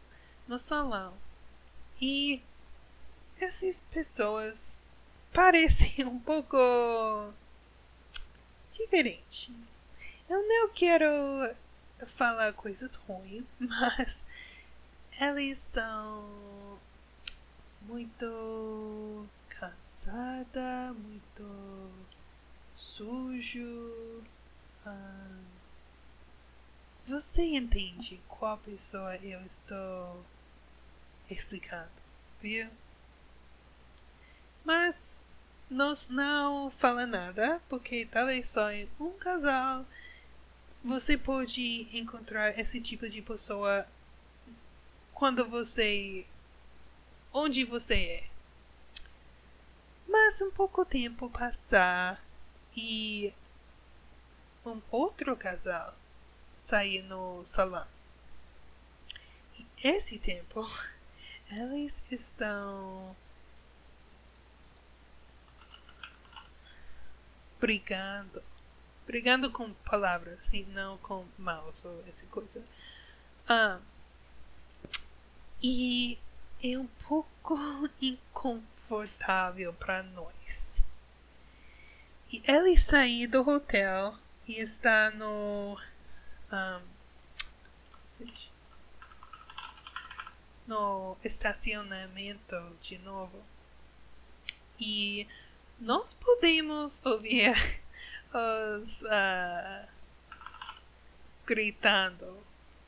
No 0.47 0.60
salão. 0.60 1.13
E 2.01 2.41
essas 3.39 3.79
pessoas 3.91 4.77
parecem 5.32 6.06
um 6.06 6.19
pouco 6.19 6.58
diferente. 8.71 9.53
Eu 10.29 10.47
não 10.47 10.69
quero 10.69 11.56
falar 12.08 12.53
coisas 12.53 12.95
ruins, 12.95 13.45
mas 13.60 14.25
eles 15.19 15.58
são 15.60 16.79
muito 17.82 19.27
cansada, 19.49 20.93
muito 20.93 21.91
sujo. 22.75 24.23
Ah, 24.86 25.39
você 27.06 27.43
entende 27.43 28.19
qual 28.27 28.58
pessoa 28.58 29.15
eu 29.17 29.41
estou 29.45 30.23
explicando, 31.33 31.91
viu? 32.39 32.69
Mas 34.63 35.19
nós 35.69 36.07
não 36.07 36.71
fala 36.71 37.05
nada, 37.05 37.61
porque 37.67 38.05
talvez 38.05 38.49
só 38.49 38.71
em 38.71 38.87
um 38.99 39.11
casal 39.13 39.85
você 40.83 41.17
pode 41.17 41.87
encontrar 41.97 42.57
esse 42.59 42.79
tipo 42.81 43.07
de 43.09 43.21
pessoa 43.21 43.87
quando 45.13 45.47
você 45.47 46.25
onde 47.31 47.63
você 47.63 47.95
é. 47.95 48.29
Mas 50.07 50.41
um 50.41 50.51
pouco 50.51 50.85
tempo 50.85 51.29
passar 51.29 52.23
e 52.75 53.33
um 54.65 54.81
outro 54.91 55.35
casal 55.35 55.95
sair 56.59 57.01
no 57.01 57.43
salão. 57.43 57.87
E 59.57 59.65
esse 59.83 60.19
tempo 60.19 60.69
eles 61.55 62.01
estão 62.09 63.15
brigando. 67.59 68.43
Brigando 69.05 69.51
com 69.51 69.73
palavras, 69.73 70.45
sim, 70.45 70.65
não 70.73 70.97
com 70.97 71.25
mouse 71.37 71.85
ou 71.87 72.03
essa 72.07 72.25
coisa. 72.27 72.63
Ah, 73.47 73.79
e 75.61 76.17
é 76.61 76.77
um 76.77 76.87
pouco 77.07 77.57
inconfortável 78.01 79.73
para 79.73 80.03
nós. 80.03 80.81
E 82.31 82.41
ele 82.45 82.77
saiu 82.77 83.29
do 83.29 83.47
hotel 83.47 84.17
e 84.47 84.59
está 84.59 85.11
no. 85.11 85.77
Um, 86.51 86.81
no 90.67 91.17
estacionamento 91.23 92.56
de 92.82 92.97
novo. 92.99 93.43
E 94.80 95.28
nós 95.80 96.13
podemos 96.13 97.02
ouvir 97.06 97.54
os 98.34 99.02
uh, 99.02 99.88
gritando. 101.45 102.38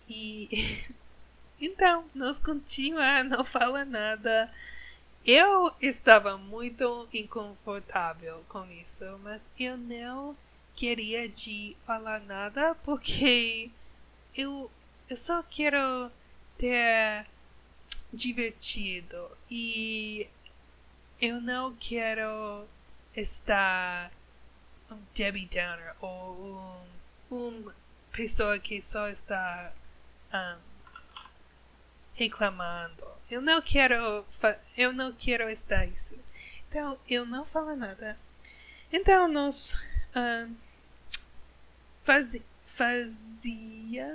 E 0.08 0.88
então, 1.60 2.06
nós 2.14 2.40
continuamos, 2.40 3.38
não 3.38 3.46
fala 3.46 3.84
nada. 3.86 4.52
Eu 5.26 5.74
estava 5.82 6.38
muito 6.38 7.08
inconfortável 7.12 8.46
com 8.48 8.64
isso, 8.70 9.04
mas 9.24 9.50
eu 9.60 9.76
não 9.76 10.38
queria 10.76 11.28
de 11.28 11.76
falar 11.86 12.20
nada 12.20 12.76
porque 12.84 13.72
eu, 14.36 14.70
eu 15.10 15.18
só 15.18 15.42
quero 15.42 16.12
ter 16.58 17.26
divertido 18.16 19.30
e 19.50 20.28
eu 21.22 21.42
não 21.42 21.76
quero 21.76 22.66
estar 23.16 24.12
um 24.90 24.98
Debbie 25.14 25.46
Downer 25.46 25.96
ou 26.02 26.86
um, 27.30 27.36
uma 27.36 27.76
pessoa 28.12 28.58
que 28.60 28.82
só 28.82 29.08
está 29.08 29.72
um, 30.34 30.58
reclamando. 32.14 33.06
Eu 33.30 33.42
não 33.42 33.62
quero 33.62 34.26
eu 34.78 34.94
não 34.94 35.12
quero 35.12 35.50
estar 35.50 35.86
isso. 35.86 36.18
Então 36.70 37.00
eu 37.08 37.26
não 37.26 37.46
falo 37.46 37.76
nada. 37.76 38.18
Então 38.92 39.28
nós 39.28 39.78
um, 40.16 40.56
faz, 42.04 42.38
fazia 42.66 44.08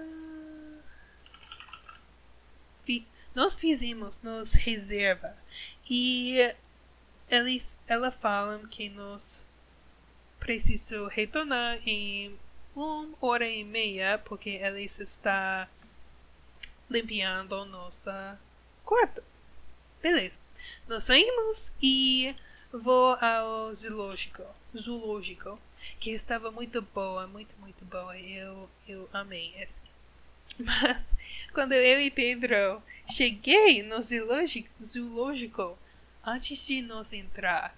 nós 3.34 3.56
fizemos 3.56 4.20
nos 4.22 4.52
reserva 4.52 5.36
e 5.88 6.54
eles 7.28 7.78
ela 7.86 8.10
falam 8.10 8.66
que 8.66 8.88
nós 8.88 9.44
precisamos 10.38 11.12
retornar 11.12 11.78
em 11.86 12.36
uma 12.74 13.08
hora 13.20 13.48
e 13.48 13.62
meia, 13.64 14.18
porque 14.18 14.50
eles 14.50 14.98
está 14.98 15.68
limpando 16.88 17.64
nossa 17.66 18.38
quarto. 18.84 19.22
Beleza. 20.02 20.40
Nós 20.88 21.04
saímos 21.04 21.72
e 21.82 22.34
vou 22.72 23.14
ao 23.14 23.74
zoológico. 23.74 24.42
Zoológico. 24.76 25.58
Que 25.98 26.10
estava 26.10 26.50
muito 26.50 26.82
boa, 26.82 27.26
muito, 27.26 27.54
muito 27.58 27.84
boa. 27.84 28.18
Eu, 28.18 28.68
eu 28.86 29.08
amei 29.12 29.52
esse. 29.56 29.89
Mas 30.64 31.16
quando 31.52 31.72
eu 31.72 32.00
e 32.00 32.10
Pedro 32.10 32.82
cheguei 33.08 33.82
no 33.82 34.02
zoológico, 34.02 35.78
antes 36.24 36.66
de 36.66 36.82
nós 36.82 37.12
entrar, 37.12 37.74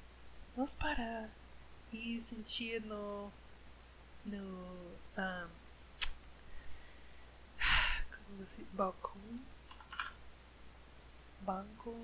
nós 0.56 0.74
parar 0.74 1.28
e 1.92 2.20
sentir 2.20 2.80
no 2.82 3.30
no 4.24 4.38
um, 5.18 5.48
como 8.10 8.38
você 8.38 8.62
balcão? 8.72 9.20
Banco? 11.40 11.96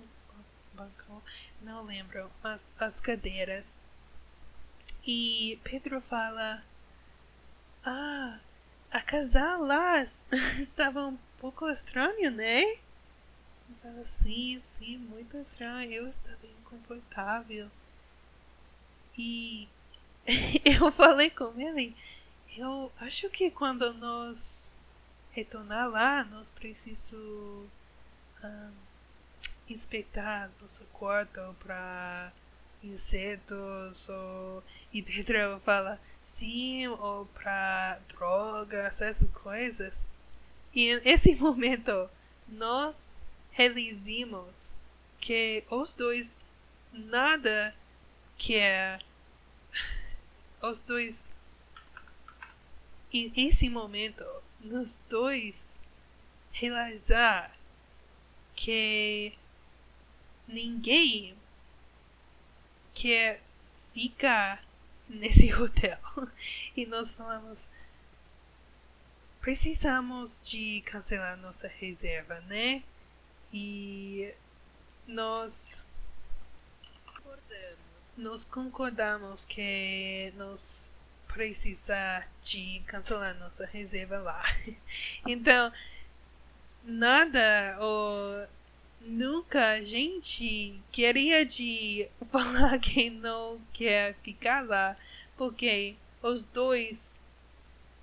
Banco 0.74 1.22
não 1.62 1.84
lembro. 1.84 2.30
As, 2.42 2.72
as 2.78 3.00
cadeiras. 3.00 3.80
E 5.06 5.58
Pedro 5.64 6.00
fala 6.00 6.62
ah 7.84 8.38
a 8.90 9.00
casal 9.00 9.62
lá 9.62 10.02
estava 10.58 11.06
um 11.06 11.18
pouco 11.38 11.68
estranho 11.68 12.30
né? 12.30 12.62
Fala 13.82 14.06
sim 14.06 14.60
sim 14.62 14.98
muito 14.98 15.36
estranho 15.36 15.92
eu 15.92 16.08
estava 16.08 16.46
inconfortável 16.60 17.70
e 19.16 19.68
eu 20.64 20.90
falei 20.90 21.30
com 21.30 21.52
ele 21.60 21.96
eu 22.56 22.90
acho 23.00 23.30
que 23.30 23.50
quando 23.50 23.92
nós 23.94 24.78
retornar 25.30 25.88
lá, 25.88 26.24
nós 26.24 26.50
precisamos 26.50 27.68
um, 28.42 28.70
inspetar 29.68 30.50
nosso 30.60 30.84
quarto 30.86 31.54
para 31.60 32.32
insetos 32.82 34.08
ou 34.08 34.64
e 34.92 35.00
Pedro 35.02 35.60
fala 35.60 36.00
sim 36.22 36.86
ou 36.88 37.26
para 37.26 37.98
drogas 38.08 39.00
essas 39.00 39.28
coisas. 39.30 40.10
E 40.74 40.96
nesse 41.00 41.34
momento 41.36 42.08
nós 42.46 43.14
realizamos 43.50 44.74
que 45.20 45.64
os 45.70 45.92
dois 45.92 46.38
nada 46.92 47.74
quer 48.36 49.02
os 50.62 50.82
dois 50.82 51.30
e 53.12 53.48
esse 53.48 53.70
momento, 53.70 54.24
nos 54.60 55.00
dois 55.08 55.78
realizar 56.52 57.56
que 58.54 59.32
ninguém 60.46 61.34
quer 62.92 63.40
ficar 63.94 64.62
nesse 65.08 65.52
hotel. 65.54 65.98
E 66.76 66.86
nós 66.86 67.12
falamos, 67.12 67.68
precisamos 69.40 70.40
de 70.44 70.82
cancelar 70.82 71.36
nossa 71.38 71.68
reserva, 71.68 72.40
né? 72.42 72.82
E 73.52 74.34
nós 75.06 75.80
Concordamos. 77.06 78.14
nós 78.16 78.44
concordamos 78.44 79.44
que 79.44 80.32
nós 80.36 80.92
precisar 81.28 82.28
de 82.42 82.82
cancelar 82.86 83.38
nossa 83.38 83.64
reserva 83.66 84.18
lá. 84.18 84.42
Então, 85.26 85.72
nada 86.82 87.76
ou 87.80 88.48
nunca 89.08 89.72
a 89.72 89.80
gente 89.80 90.80
queria 90.92 91.44
de 91.44 92.08
falar 92.30 92.78
que 92.78 93.10
não 93.10 93.60
quer 93.72 94.14
ficar 94.22 94.64
lá, 94.64 94.96
porque 95.36 95.96
os 96.22 96.44
dois 96.44 97.18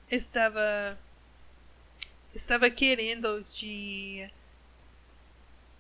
estava 0.10 0.98
estava 2.34 2.70
querendo 2.70 3.44
de 3.52 4.30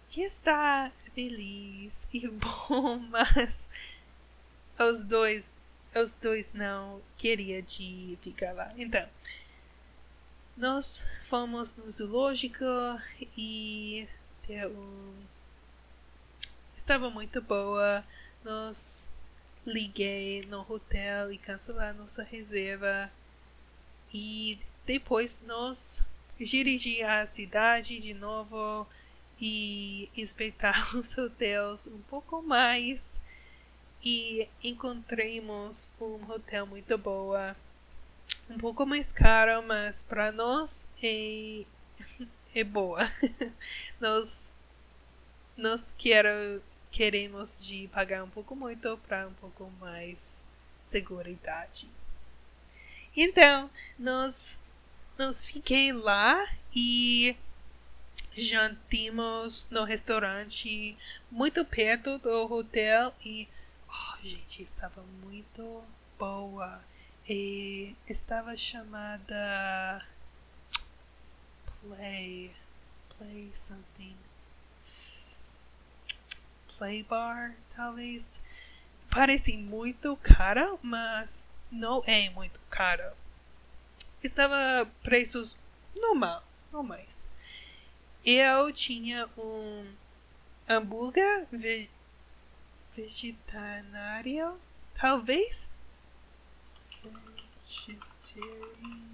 de 0.09 0.21
estar 0.21 0.91
feliz 1.13 2.07
e 2.13 2.27
bom, 2.29 2.97
mas 3.09 3.67
os 4.79 5.03
dois 5.03 5.53
os 5.95 6.13
dois 6.15 6.53
não 6.53 7.01
queria 7.17 7.61
de 7.61 8.17
ficar 8.21 8.51
lá. 8.51 8.73
Então, 8.77 9.07
nós 10.57 11.07
fomos 11.23 11.73
no 11.75 11.89
zoológico 11.89 12.65
e 13.37 14.07
estava 16.75 17.09
muito 17.09 17.41
boa. 17.41 18.03
Nós 18.43 19.09
liguei 19.65 20.45
no 20.45 20.63
hotel 20.69 21.31
e 21.31 21.37
cancelar 21.37 21.95
nossa 21.95 22.23
reserva. 22.23 23.11
E 24.13 24.59
depois 24.85 25.41
nós 25.45 26.03
dirigi 26.37 27.01
a 27.01 27.25
cidade 27.25 27.99
de 27.99 28.13
novo 28.13 28.87
e 29.41 30.09
inspeitar 30.15 30.93
os 30.95 31.17
hotéis 31.17 31.87
um 31.87 31.99
pouco 32.01 32.41
mais. 32.43 33.19
E 34.03 34.47
encontramos 34.63 35.89
um 35.99 36.31
hotel 36.31 36.67
muito 36.67 36.95
boa, 36.99 37.55
um 38.47 38.59
pouco 38.59 38.85
mais 38.85 39.11
caro, 39.11 39.63
mas 39.65 40.03
para 40.03 40.31
nós 40.31 40.87
é, 41.01 41.65
é 42.55 42.63
boa. 42.63 43.11
nós 43.99 44.51
nós 45.57 45.93
quero, 45.97 46.61
queremos 46.91 47.59
de 47.59 47.87
pagar 47.89 48.23
um 48.23 48.29
pouco 48.29 48.55
muito 48.55 48.97
para 49.07 49.27
um 49.27 49.33
pouco 49.33 49.71
mais 49.79 50.43
seguridade. 50.83 51.87
Então, 53.15 53.69
nós 53.97 54.59
nós 55.17 55.45
fiquei 55.45 55.93
lá 55.93 56.45
e 56.75 57.37
jantamos 58.35 59.67
no 59.69 59.85
restaurante 59.85 60.97
muito 61.31 61.63
perto 61.63 62.17
do 62.17 62.51
hotel 62.53 63.13
e 63.23 63.47
Oh, 63.97 64.17
gente, 64.21 64.61
estava 64.61 65.01
muito 65.23 65.83
boa. 66.19 66.81
E 67.27 67.95
estava 68.07 68.55
chamada 68.57 70.05
Play. 71.87 72.51
Play 73.17 73.51
something. 73.53 74.15
Play 76.77 77.03
Bar, 77.03 77.55
talvez. 77.75 78.41
Parece 79.09 79.55
muito 79.55 80.17
cara, 80.17 80.77
mas 80.81 81.47
não 81.71 82.03
é 82.05 82.29
muito 82.31 82.59
cara. 82.69 83.15
Estava 84.23 84.89
preços 85.03 85.55
normal, 85.95 86.43
normais. 86.71 87.29
Eu 88.25 88.71
tinha 88.73 89.29
um 89.37 89.85
hambúrguer 90.67 91.47
vegetariano, 92.95 94.59
talvez. 94.95 95.69
Vegetariano. 97.63 99.04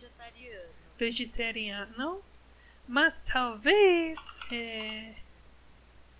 Vegetariano. 0.00 0.70
Vegetariano, 0.98 2.24
mas 2.88 3.20
talvez 3.20 4.40
é 4.50 5.14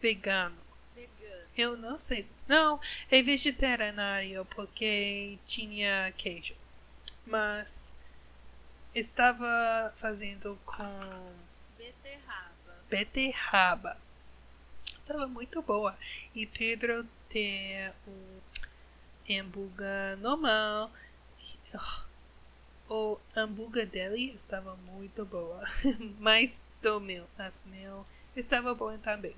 vegano. 0.03 0.59
Vegano. 0.95 1.47
Eu 1.57 1.77
não 1.79 1.97
sei. 1.97 2.29
Não, 2.47 2.79
é 3.11 3.23
vegetariano 3.23 4.45
porque 4.55 5.39
tinha 5.47 6.13
queijo. 6.19 6.55
Mas 7.25 7.91
estava 8.95 9.95
fazendo 9.97 10.59
com 10.67 11.33
Beterraba. 11.79 12.85
beterraba. 12.91 13.99
Estava 14.85 15.27
muito 15.27 15.63
boa. 15.63 15.97
E 16.35 16.47
Pedro 16.47 17.09
tem 17.31 17.91
um 18.07 18.41
hambúrguer 19.31 20.19
normal. 20.19 20.91
O 22.91 23.19
hambúrguer 23.37 23.87
dele 23.87 24.33
estava 24.35 24.77
muito 24.77 25.25
boa. 25.25 25.65
Mas 26.19 26.61
do 26.83 27.01
meu, 27.01 27.25
as 27.39 27.65
meu, 27.65 28.05
estava 28.37 28.75
boa 28.75 28.99
também. 28.99 29.37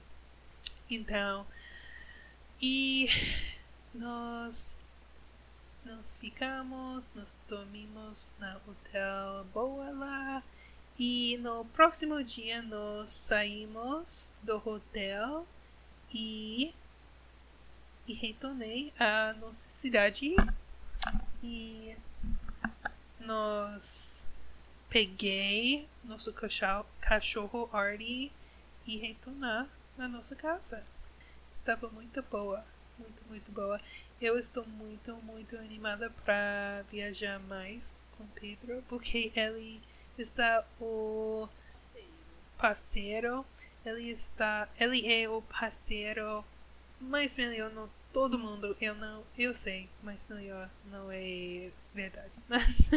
Então, 0.90 1.46
e 2.60 3.08
nós 3.94 4.78
nós 5.84 6.14
ficamos, 6.14 7.12
nós 7.14 7.36
dormimos 7.48 8.34
na 8.38 8.56
hotel 8.66 9.44
boa 9.52 9.90
lá. 9.90 10.42
E 10.98 11.36
no 11.38 11.64
próximo 11.66 12.22
dia 12.22 12.62
nós 12.62 13.10
saímos 13.10 14.28
do 14.42 14.56
hotel 14.64 15.46
e, 16.14 16.72
e 18.06 18.14
retornei 18.14 18.92
à 18.98 19.32
nossa 19.34 19.68
cidade 19.68 20.36
e 21.42 21.96
nós 23.26 24.26
peguei 24.88 25.88
nosso 26.04 26.34
cachorro, 27.00 27.68
Artie 27.72 28.32
e 28.86 28.96
retornar 28.98 29.68
na 29.96 30.08
nossa 30.08 30.34
casa. 30.34 30.84
Estava 31.54 31.88
muito 31.88 32.22
boa, 32.22 32.64
muito, 32.98 33.22
muito 33.28 33.52
boa. 33.52 33.80
Eu 34.20 34.38
estou 34.38 34.66
muito, 34.66 35.14
muito 35.16 35.56
animada 35.56 36.10
para 36.24 36.84
viajar 36.90 37.38
mais 37.40 38.04
com 38.16 38.26
Pedro, 38.28 38.82
porque 38.88 39.32
ele 39.34 39.80
está 40.18 40.64
o 40.80 41.48
parceiro, 42.58 43.44
ele 43.84 44.10
está, 44.10 44.68
ele 44.78 45.12
é 45.12 45.28
o 45.28 45.42
parceiro 45.42 46.44
mais 47.00 47.36
melhor 47.36 47.70
no 47.70 47.90
todo 48.12 48.38
mundo. 48.38 48.76
Eu 48.80 48.94
não, 48.94 49.24
eu 49.38 49.54
sei, 49.54 49.88
mais 50.02 50.26
melhor 50.28 50.70
não 50.90 51.10
é 51.10 51.70
verdade, 51.94 52.32
mas 52.48 52.90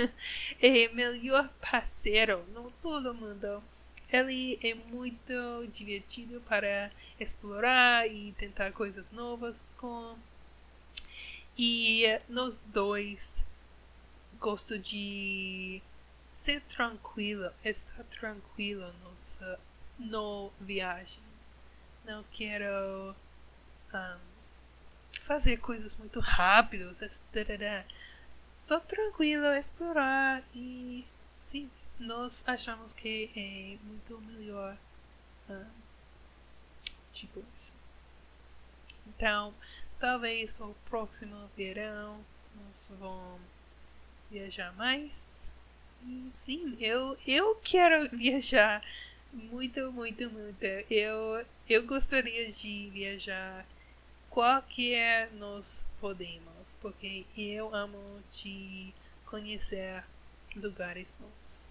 é 0.61 0.89
melhor 0.89 1.49
parceiro 1.61 2.45
no 2.53 2.72
todo 2.82 3.13
mundo. 3.13 3.63
Ele 4.11 4.59
é 4.63 4.76
muito 4.76 5.68
divertido 5.74 6.39
para 6.41 6.91
explorar 7.20 8.07
e 8.07 8.34
tentar 8.34 8.72
coisas 8.72 9.09
novas 9.11 9.66
com. 9.78 10.16
E 11.57 12.03
nós 12.28 12.61
dois 12.68 13.43
gosto 14.39 14.78
de 14.78 15.82
ser 16.36 16.61
tranquilo, 16.63 17.51
estar 17.63 18.03
tranquilo 18.05 18.93
nossa, 19.03 19.59
no 19.97 20.51
viagem. 20.59 21.24
Não 22.05 22.24
quero 22.32 23.16
um, 23.93 24.34
fazer 25.22 25.57
coisas 25.57 25.95
muito 25.95 26.20
rápidas. 26.20 26.99
Só 28.57 28.80
tranquilo, 28.80 29.45
explorar 29.47 30.43
e 30.53 31.05
sim, 31.38 31.70
nós 31.99 32.43
achamos 32.47 32.93
que 32.93 33.30
é 33.36 33.78
muito 33.86 34.20
melhor 34.22 34.78
um, 35.49 35.66
tipo 37.13 37.43
isso. 37.57 37.74
Então, 39.07 39.53
talvez 39.99 40.59
o 40.59 40.76
próximo 40.86 41.49
verão 41.55 42.24
nós 42.55 42.91
vamos 42.99 43.41
viajar 44.32 44.74
mais. 44.74 45.47
E 46.03 46.30
sim, 46.32 46.78
eu, 46.80 47.18
eu 47.28 47.55
quero 47.55 48.09
viajar 48.16 48.84
muito, 49.34 49.91
muito, 49.91 50.30
muito. 50.30 50.63
Eu, 50.89 51.45
eu 51.70 51.86
gostaria 51.86 52.51
de 52.51 52.89
viajar 52.91 53.66
qualquer 54.36 55.31
nós 55.31 55.86
podemos, 56.01 56.75
porque 56.81 57.25
eu 57.38 57.73
amo 57.73 58.21
de 58.33 58.93
conhecer 59.25 60.03
lugares 60.53 61.15
novos. 61.21 61.69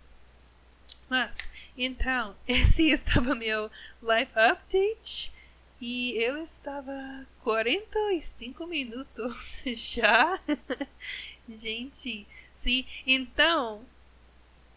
Mas, 1.06 1.36
então, 1.76 2.34
esse 2.48 2.88
estava 2.90 3.34
meu 3.34 3.70
live 4.00 4.30
update 4.34 5.30
e 5.78 6.16
eu 6.16 6.42
estava 6.42 7.26
45 7.42 8.66
minutos 8.66 9.62
já. 9.76 10.40
Gente, 11.46 12.26
sim, 12.54 12.86
então 13.06 13.84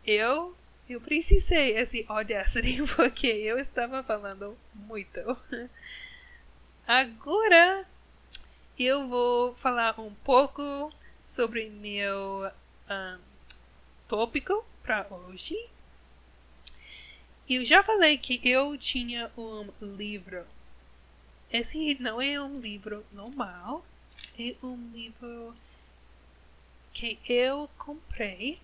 eu 0.06 0.54
eu 0.90 1.00
precisei 1.00 1.78
esse 1.78 2.06
Audacity 2.10 2.84
porque 2.98 3.28
eu 3.28 3.58
estava 3.58 4.04
falando 4.04 4.58
muito. 4.74 5.38
Agora 6.88 7.86
eu 8.80 9.10
vou 9.10 9.54
falar 9.56 10.00
um 10.00 10.14
pouco 10.24 10.90
sobre 11.22 11.70
meu 11.70 12.50
um, 12.90 13.20
tópico 14.08 14.66
para 14.84 15.06
hoje. 15.14 15.54
Eu 17.50 17.66
já 17.66 17.84
falei 17.84 18.18
que 18.18 18.40
eu 18.42 18.78
tinha 18.78 19.30
um 19.38 19.70
livro. 19.82 20.46
Esse 21.52 22.02
não 22.02 22.22
é 22.22 22.42
um 22.42 22.62
livro 22.62 23.06
normal, 23.12 23.86
é 24.40 24.56
um 24.64 24.90
livro 24.94 25.54
que 26.94 27.20
eu 27.28 27.70
comprei 27.78 28.62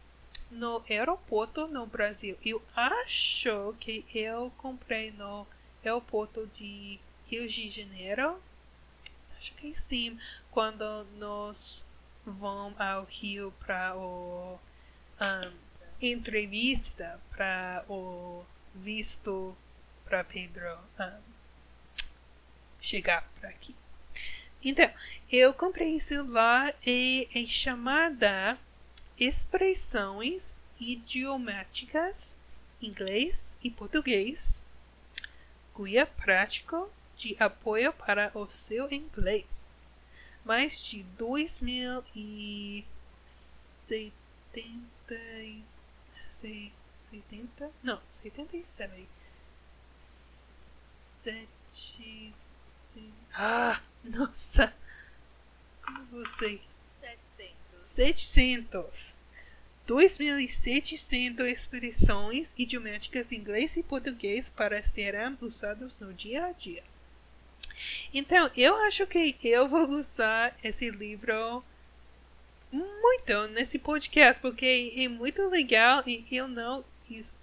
no 0.49 0.81
aeroporto 0.89 1.67
no 1.67 1.85
Brasil. 1.85 2.37
Eu 2.45 2.61
acho 2.73 3.75
que 3.81 4.05
eu 4.15 4.49
comprei 4.55 5.11
no 5.11 5.45
aeroporto 5.83 6.49
de 6.53 7.01
Rio 7.33 7.49
de 7.49 7.67
Janeiro. 7.67 8.39
Acho 9.35 9.55
que 9.55 9.75
sim, 9.75 10.19
quando 10.51 11.03
nós 11.17 11.87
vamos 12.23 12.79
ao 12.79 13.05
Rio 13.05 13.51
para 13.59 13.95
o 13.95 14.59
um, 15.19 15.51
entrevista 15.99 17.19
para 17.31 17.83
o 17.89 18.45
visto 18.75 19.57
para 20.05 20.23
Pedro 20.23 20.77
um, 20.99 21.21
chegar 22.79 23.27
para 23.39 23.49
aqui. 23.49 23.75
Então, 24.63 24.93
eu 25.31 25.55
comprei 25.55 25.95
isso 25.95 26.23
lá 26.27 26.71
e 26.85 27.27
é 27.33 27.47
chamada 27.47 28.59
Expressões 29.17 30.55
idiomáticas 30.79 32.37
inglês 32.79 33.57
e 33.63 33.71
português. 33.71 34.63
Guia 35.75 36.05
prático 36.05 36.91
de 37.23 37.35
apoio 37.39 37.93
para 37.93 38.37
o 38.37 38.49
seu 38.49 38.91
inglês. 38.91 39.85
Mais 40.43 40.81
de 40.81 41.03
2070 41.17 42.85
70 46.27 47.71
não, 47.81 48.01
77 48.09 49.07
sete 50.01 51.47
ah, 53.33 53.81
nossa 54.03 54.75
como 55.81 56.03
você 56.07 56.59
700. 56.85 57.55
700 57.83 59.15
2.700 59.87 61.45
expressões 61.45 62.53
idiomáticas 62.57 63.31
em 63.31 63.37
inglês 63.37 63.77
e 63.77 63.83
português 63.83 64.49
para 64.49 64.83
serem 64.83 65.37
usados 65.41 65.99
no 65.99 66.13
dia 66.13 66.47
a 66.47 66.51
dia. 66.51 66.83
Então, 68.13 68.49
eu 68.55 68.75
acho 68.83 69.05
que 69.07 69.37
eu 69.43 69.67
vou 69.67 69.89
usar 69.89 70.55
esse 70.63 70.89
livro 70.89 71.63
muito 72.71 73.47
nesse 73.49 73.77
podcast, 73.77 74.41
porque 74.41 74.93
é 74.97 75.07
muito 75.07 75.47
legal 75.47 76.03
e 76.07 76.25
eu 76.31 76.47
não 76.47 76.83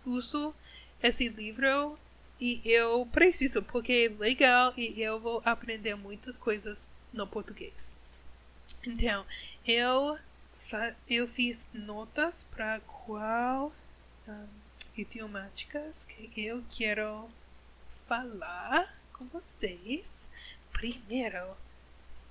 uso 0.05 0.55
esse 1.03 1.29
livro 1.29 1.99
e 2.41 2.61
eu 2.65 3.07
preciso, 3.07 3.63
porque 3.63 4.11
é 4.11 4.23
legal 4.23 4.73
e 4.77 5.01
eu 5.01 5.21
vou 5.21 5.43
aprender 5.45 5.95
muitas 5.95 6.37
coisas 6.39 6.91
no 7.13 7.27
português. 7.27 7.95
Então, 8.85 9.27
eu 9.67 10.19
eu 11.09 11.27
fiz 11.27 11.67
notas 11.73 12.45
para 12.45 12.79
qual 12.81 13.73
um, 14.29 14.47
idiomáticas 14.97 16.07
que 16.07 16.31
eu 16.37 16.63
quero 16.71 17.29
falar 18.07 19.00
com 19.21 19.27
vocês. 19.27 20.27
Primeiro, 20.73 21.55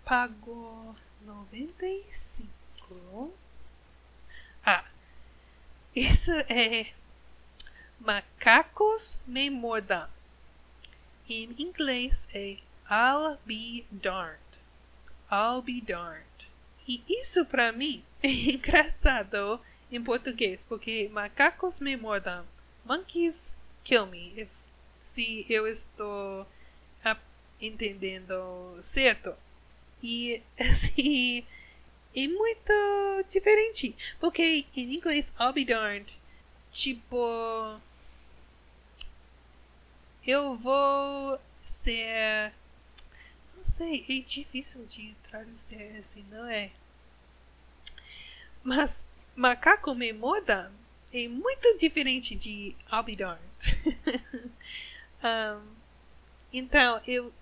pago 0.04 0.96
95. 1.22 3.32
Ah, 4.66 4.84
isso 5.96 6.32
é 6.50 6.92
macacos 8.00 9.20
me 9.28 9.52
mordam. 9.52 10.10
Em 11.30 11.54
inglês 11.60 12.28
é 12.34 12.58
I'll 12.90 13.38
be 13.46 13.86
darned. 13.92 14.40
I'll 15.32 15.62
be 15.62 15.80
darned. 15.80 16.26
E 16.88 17.04
isso 17.08 17.46
para 17.46 17.72
mim 17.72 18.04
é 18.24 18.30
engraçado 18.30 19.62
em 19.92 20.04
português, 20.04 20.64
porque 20.64 21.08
macacos 21.10 21.80
me 21.80 21.96
mordam. 21.96 22.48
Monkeys 22.84 23.56
kill 23.84 24.08
me. 24.08 24.34
If, 24.36 24.50
se 25.04 25.46
eu 25.48 25.68
estou 25.68 26.48
entendendo 27.62 28.80
certo. 28.84 29.36
E 30.02 30.42
assim, 30.60 31.46
é 32.16 32.28
muito 32.28 33.26
diferente. 33.30 33.96
Porque 34.20 34.66
em 34.76 34.94
inglês, 34.94 35.32
I'll 35.40 35.54
be 35.54 35.66
darned. 35.66 36.12
Tipo. 36.72 37.80
Eu 40.26 40.56
vou 40.58 41.40
ser. 41.66 42.54
Não 43.56 43.64
sei, 43.64 44.06
é 44.08 44.22
difícil 44.22 44.86
de 44.86 45.16
traduzir 45.30 45.98
assim, 46.00 46.26
não 46.30 46.48
é? 46.48 46.72
Mas 48.64 49.06
macaco 49.36 49.94
me 49.96 50.14
muda 50.14 50.72
é 51.14 51.28
muito 51.28 51.78
diferente 51.78 52.36
de 52.36 52.76
I'll 52.92 53.04
be 53.04 53.16
darned. 53.16 53.42
um, 55.24 55.62
então, 56.54 57.02
eu, 57.08 57.34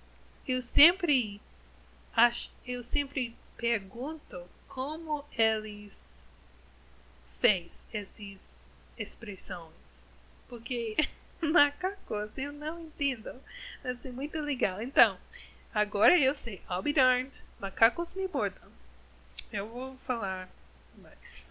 eu 0.47 0.61
sempre 0.61 1.41
acho, 2.15 2.51
eu 2.65 2.83
sempre 2.83 3.35
pergunto 3.57 4.47
como 4.67 5.25
eles 5.37 6.23
fez 7.39 7.85
essas 7.91 8.63
expressões. 8.97 10.15
Porque 10.47 10.95
macacos 11.41 12.31
eu 12.37 12.53
não 12.53 12.79
entendo. 12.79 13.33
Ser 13.99 14.11
muito 14.11 14.39
legal. 14.41 14.81
Então, 14.81 15.17
agora 15.73 16.17
eu 16.17 16.33
sei. 16.33 16.61
I'll 16.69 16.81
be 16.81 16.93
darned. 16.93 17.41
Macacos 17.59 18.13
me 18.13 18.27
mordam. 18.27 18.71
Eu 19.51 19.67
vou 19.67 19.97
falar 19.97 20.49
mais. 20.97 21.49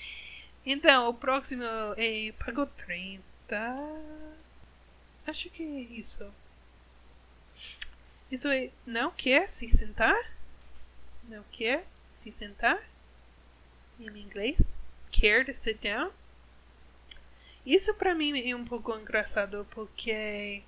então, 0.66 1.08
o 1.08 1.14
próximo 1.14 1.64
é 1.96 2.32
pagou 2.32 2.66
30. 2.66 3.22
Acho 5.26 5.50
que 5.50 5.62
é 5.62 5.80
isso. 5.98 6.30
Isso 8.34 8.48
é 8.48 8.72
não 8.84 9.12
quer 9.12 9.48
se 9.48 9.70
sentar? 9.70 10.32
Não 11.28 11.44
quer 11.52 11.86
se 12.16 12.32
sentar? 12.32 12.82
Em 14.00 14.08
inglês? 14.18 14.76
Care 15.12 15.44
to 15.44 15.54
sit 15.54 15.80
down? 15.80 16.10
Isso 17.64 17.94
para 17.94 18.12
mim 18.12 18.36
é 18.50 18.56
um 18.56 18.64
pouco 18.64 18.92
engraçado 18.98 19.64
porque 19.70 20.64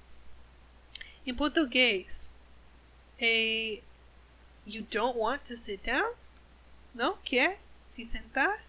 em 1.26 1.34
português 1.34 2.36
é 3.18 3.82
you 4.64 4.82
don't 4.88 5.18
want 5.18 5.42
to 5.42 5.56
sit 5.56 5.82
down? 5.82 6.14
Não 6.94 7.16
quer 7.16 7.58
se 7.88 8.06
sentar? 8.06 8.64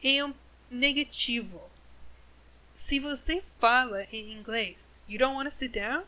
É 0.00 0.24
um 0.24 0.32
negativo. 0.70 1.60
Se 2.72 3.00
você 3.00 3.42
fala 3.58 4.04
em 4.12 4.32
inglês, 4.32 5.00
you 5.08 5.18
don't 5.18 5.34
want 5.34 5.48
to 5.48 5.52
sit 5.52 5.72
down? 5.72 6.04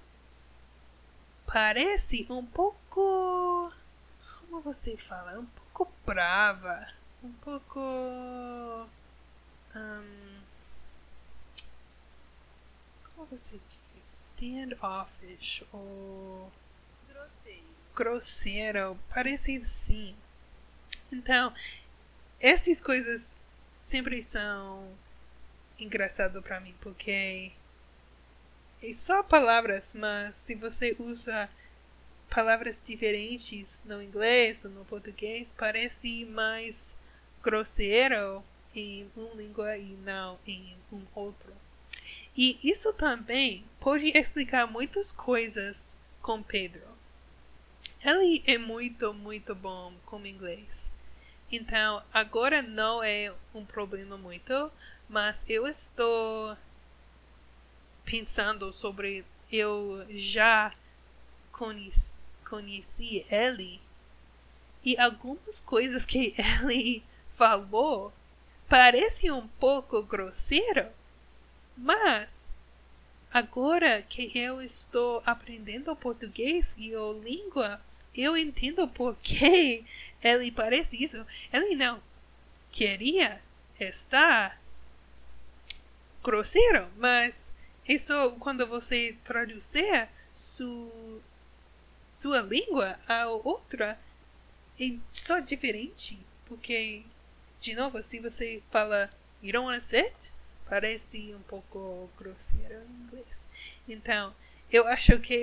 Parece 1.46 2.26
um 2.30 2.44
pouco. 2.44 3.72
Como 4.40 4.60
você 4.60 4.96
fala? 4.96 5.38
Um 5.38 5.46
pouco 5.46 5.92
brava. 6.04 6.88
Um 7.22 7.32
pouco. 7.32 7.80
Um, 9.74 10.40
como 13.14 13.26
você 13.26 13.58
diz? 13.68 13.84
Standoffish 14.36 15.64
ou. 15.72 16.52
Grosseiro. 17.08 17.64
Grosseiro. 17.94 18.98
Parece 19.08 19.56
assim. 19.58 20.14
Então, 21.10 21.54
essas 22.40 22.80
coisas 22.80 23.36
sempre 23.80 24.22
são 24.22 24.92
engraçado 25.78 26.42
para 26.42 26.60
mim 26.60 26.74
porque 26.80 27.52
só 28.92 29.22
palavras, 29.22 29.94
mas 29.94 30.36
se 30.36 30.54
você 30.54 30.96
usa 30.98 31.48
palavras 32.28 32.82
diferentes 32.84 33.80
no 33.84 34.02
inglês 34.02 34.64
ou 34.64 34.70
no 34.72 34.84
português, 34.84 35.54
parece 35.56 36.24
mais 36.24 36.96
grosseiro 37.42 38.42
em 38.74 39.08
uma 39.16 39.34
língua 39.34 39.76
e 39.78 39.96
não 40.04 40.38
em 40.46 40.76
um 40.92 41.02
outro. 41.14 41.52
E 42.36 42.58
isso 42.62 42.92
também 42.92 43.64
pode 43.78 44.06
explicar 44.16 44.66
muitas 44.66 45.12
coisas 45.12 45.94
com 46.20 46.42
Pedro. 46.42 46.82
Ele 48.04 48.42
é 48.46 48.58
muito, 48.58 49.14
muito 49.14 49.54
bom 49.54 49.94
com 50.04 50.26
inglês. 50.26 50.92
Então, 51.50 52.02
agora 52.12 52.60
não 52.60 53.02
é 53.02 53.32
um 53.54 53.64
problema 53.64 54.18
muito, 54.18 54.70
mas 55.08 55.44
eu 55.48 55.66
estou 55.68 56.56
pensando 58.04 58.72
sobre 58.72 59.24
eu 59.50 60.04
já 60.10 60.72
conheci, 61.52 62.14
conheci 62.48 63.24
ele 63.30 63.80
e 64.84 64.98
algumas 64.98 65.60
coisas 65.60 66.04
que 66.04 66.34
ele 66.62 67.02
falou 67.36 68.12
parece 68.68 69.30
um 69.30 69.46
pouco 69.46 70.02
grosseiro, 70.02 70.88
mas 71.76 72.52
agora 73.32 74.02
que 74.02 74.36
eu 74.38 74.62
estou 74.62 75.22
aprendendo 75.24 75.94
português 75.96 76.74
e 76.78 76.94
a 76.94 77.12
língua, 77.12 77.80
eu 78.14 78.36
entendo 78.36 78.86
por 78.88 79.16
que 79.16 79.84
ele 80.22 80.50
parece 80.50 81.02
isso. 81.02 81.26
Ele 81.52 81.74
não 81.74 82.00
queria 82.70 83.40
estar 83.78 84.60
grosseiro, 86.22 86.88
mas 86.96 87.52
isso 87.86 88.32
quando 88.38 88.66
você 88.66 89.16
traduzir 89.24 90.08
su, 90.32 91.20
sua 92.10 92.40
língua 92.40 92.98
a 93.06 93.28
outra 93.28 93.98
é 94.80 94.96
só 95.12 95.40
diferente, 95.40 96.18
porque 96.46 97.04
de 97.60 97.74
novo, 97.74 98.02
se 98.02 98.20
você 98.20 98.62
fala 98.70 99.10
you 99.42 99.52
don't 99.52 99.66
wanna 99.66 99.80
sit, 99.80 100.32
parece 100.68 101.34
um 101.34 101.42
pouco 101.42 102.10
grosseiro 102.18 102.74
em 102.74 103.04
inglês. 103.04 103.48
Então, 103.88 104.34
eu 104.70 104.86
acho 104.86 105.18
que 105.20 105.34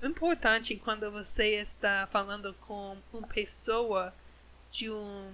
é 0.00 0.06
importante 0.06 0.76
quando 0.76 1.10
você 1.10 1.56
está 1.56 2.08
falando 2.10 2.54
com 2.66 2.96
uma 3.12 3.26
pessoa 3.26 4.14
de 4.70 4.88
uma 4.88 5.32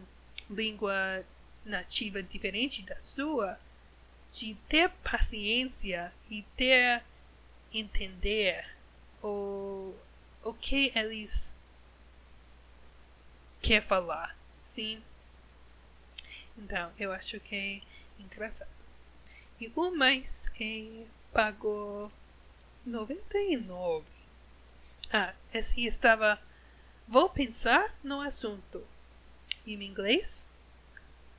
língua 0.51 1.25
nativa 1.65 2.23
diferente 2.23 2.83
da 2.83 2.99
sua, 2.99 3.59
de 4.35 4.55
ter 4.69 4.91
paciência 5.03 6.13
e 6.29 6.43
ter 6.57 7.03
entender 7.73 8.69
o, 9.23 9.95
o 10.43 10.53
que 10.53 10.93
eles 10.95 11.53
quer 13.63 13.81
falar, 13.81 14.37
sim? 14.67 15.01
Então, 16.59 16.93
eu 16.99 17.13
acho 17.13 17.39
que 17.41 17.55
é 17.55 18.23
engraçado. 18.23 18.71
E 19.61 19.73
o 19.75 19.91
mais 19.97 20.47
é 20.61 21.05
pagou 21.33 22.11
99. 22.85 24.05
Ah, 25.13 25.33
esse 25.53 25.87
estava 25.87 26.41
Vou 27.07 27.29
pensar 27.29 27.95
no 28.03 28.21
assunto. 28.21 28.83
Em 29.67 29.83
inglês, 29.83 30.49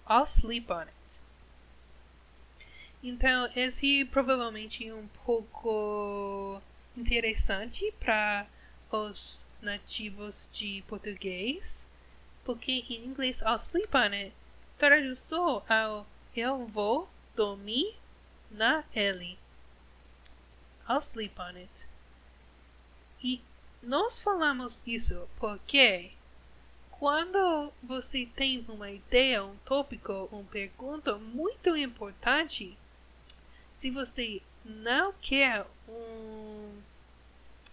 I'll 0.07 0.25
sleep 0.25 0.71
on 0.71 0.81
it. 0.81 0.94
Então, 3.07 3.47
esse 3.55 4.03
provavelmente 4.05 4.87
é 4.87 4.91
um 4.91 5.07
pouco 5.23 6.59
interessante 6.97 7.93
para 7.99 8.47
os 8.91 9.45
nativos 9.61 10.49
de 10.51 10.83
português, 10.87 11.85
porque 12.43 12.83
em 12.89 13.05
inglês 13.05 13.41
I'll 13.41 13.59
sleep 13.59 13.95
on 13.95 14.11
it 14.11 14.33
traduziu 14.79 15.61
ao 15.69 16.07
eu 16.35 16.65
vou 16.65 17.07
dormir 17.35 17.95
na 18.49 18.83
L. 18.95 19.37
I'll 20.89 20.99
sleep 20.99 21.39
on 21.39 21.57
it. 21.57 21.87
E 23.23 23.39
nós 23.83 24.17
falamos 24.17 24.81
isso 24.83 25.29
porque 25.37 26.11
quando 26.89 27.71
você 27.83 28.25
tem 28.35 28.65
uma 28.67 28.89
ideia, 28.89 29.45
um 29.45 29.55
tópico, 29.57 30.27
uma 30.31 30.43
pergunta 30.45 31.19
muito 31.19 31.77
importante, 31.77 32.75
se 33.75 33.91
você 33.91 34.41
não 34.63 35.11
quer 35.21 35.67
um 35.85 36.81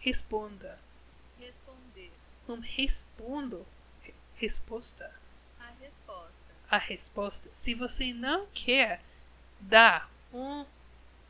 responda. 0.01 0.77
Responder. 1.39 2.11
Um 2.49 2.59
respondo. 2.59 3.65
Resposta. 4.35 5.15
A 5.61 5.71
resposta. 5.81 6.43
A 6.69 6.77
resposta. 6.77 7.51
Se 7.55 7.73
você 7.73 8.13
não 8.13 8.49
quer 8.53 9.01
dar 9.61 10.11
um, 10.35 10.67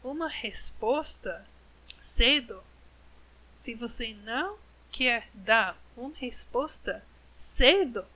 uma 0.02 0.28
resposta 0.28 1.46
cedo, 2.00 2.64
se 3.54 3.74
você 3.74 4.14
não 4.24 4.58
quer 4.90 5.28
dar 5.34 5.76
uma 5.94 6.16
resposta 6.16 7.04
cedo, 7.30 8.06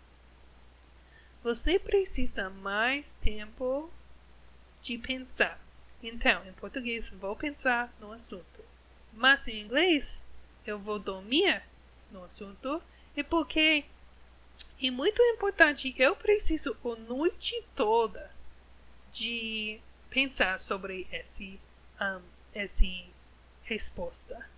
você 1.44 1.78
precisa 1.78 2.48
mais 2.48 3.12
tempo 3.20 3.90
de 4.80 4.96
pensar. 4.96 5.65
Então, 6.02 6.46
em 6.46 6.52
português, 6.52 7.10
vou 7.10 7.34
pensar 7.34 7.92
no 8.00 8.12
assunto. 8.12 8.64
Mas 9.12 9.48
em 9.48 9.60
inglês, 9.60 10.24
eu 10.66 10.78
vou 10.78 10.98
dormir 10.98 11.62
no 12.10 12.24
assunto. 12.24 12.82
E 13.16 13.24
porque 13.24 13.84
é 14.82 14.90
muito 14.90 15.22
importante, 15.22 15.94
eu 15.98 16.14
preciso 16.14 16.76
a 16.84 16.96
noite 16.96 17.64
toda 17.74 18.30
de 19.10 19.80
pensar 20.10 20.60
sobre 20.60 21.06
esse, 21.10 21.58
um, 22.00 22.22
esse 22.54 23.06
resposta. 23.62 24.48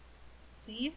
Sim? 0.50 0.92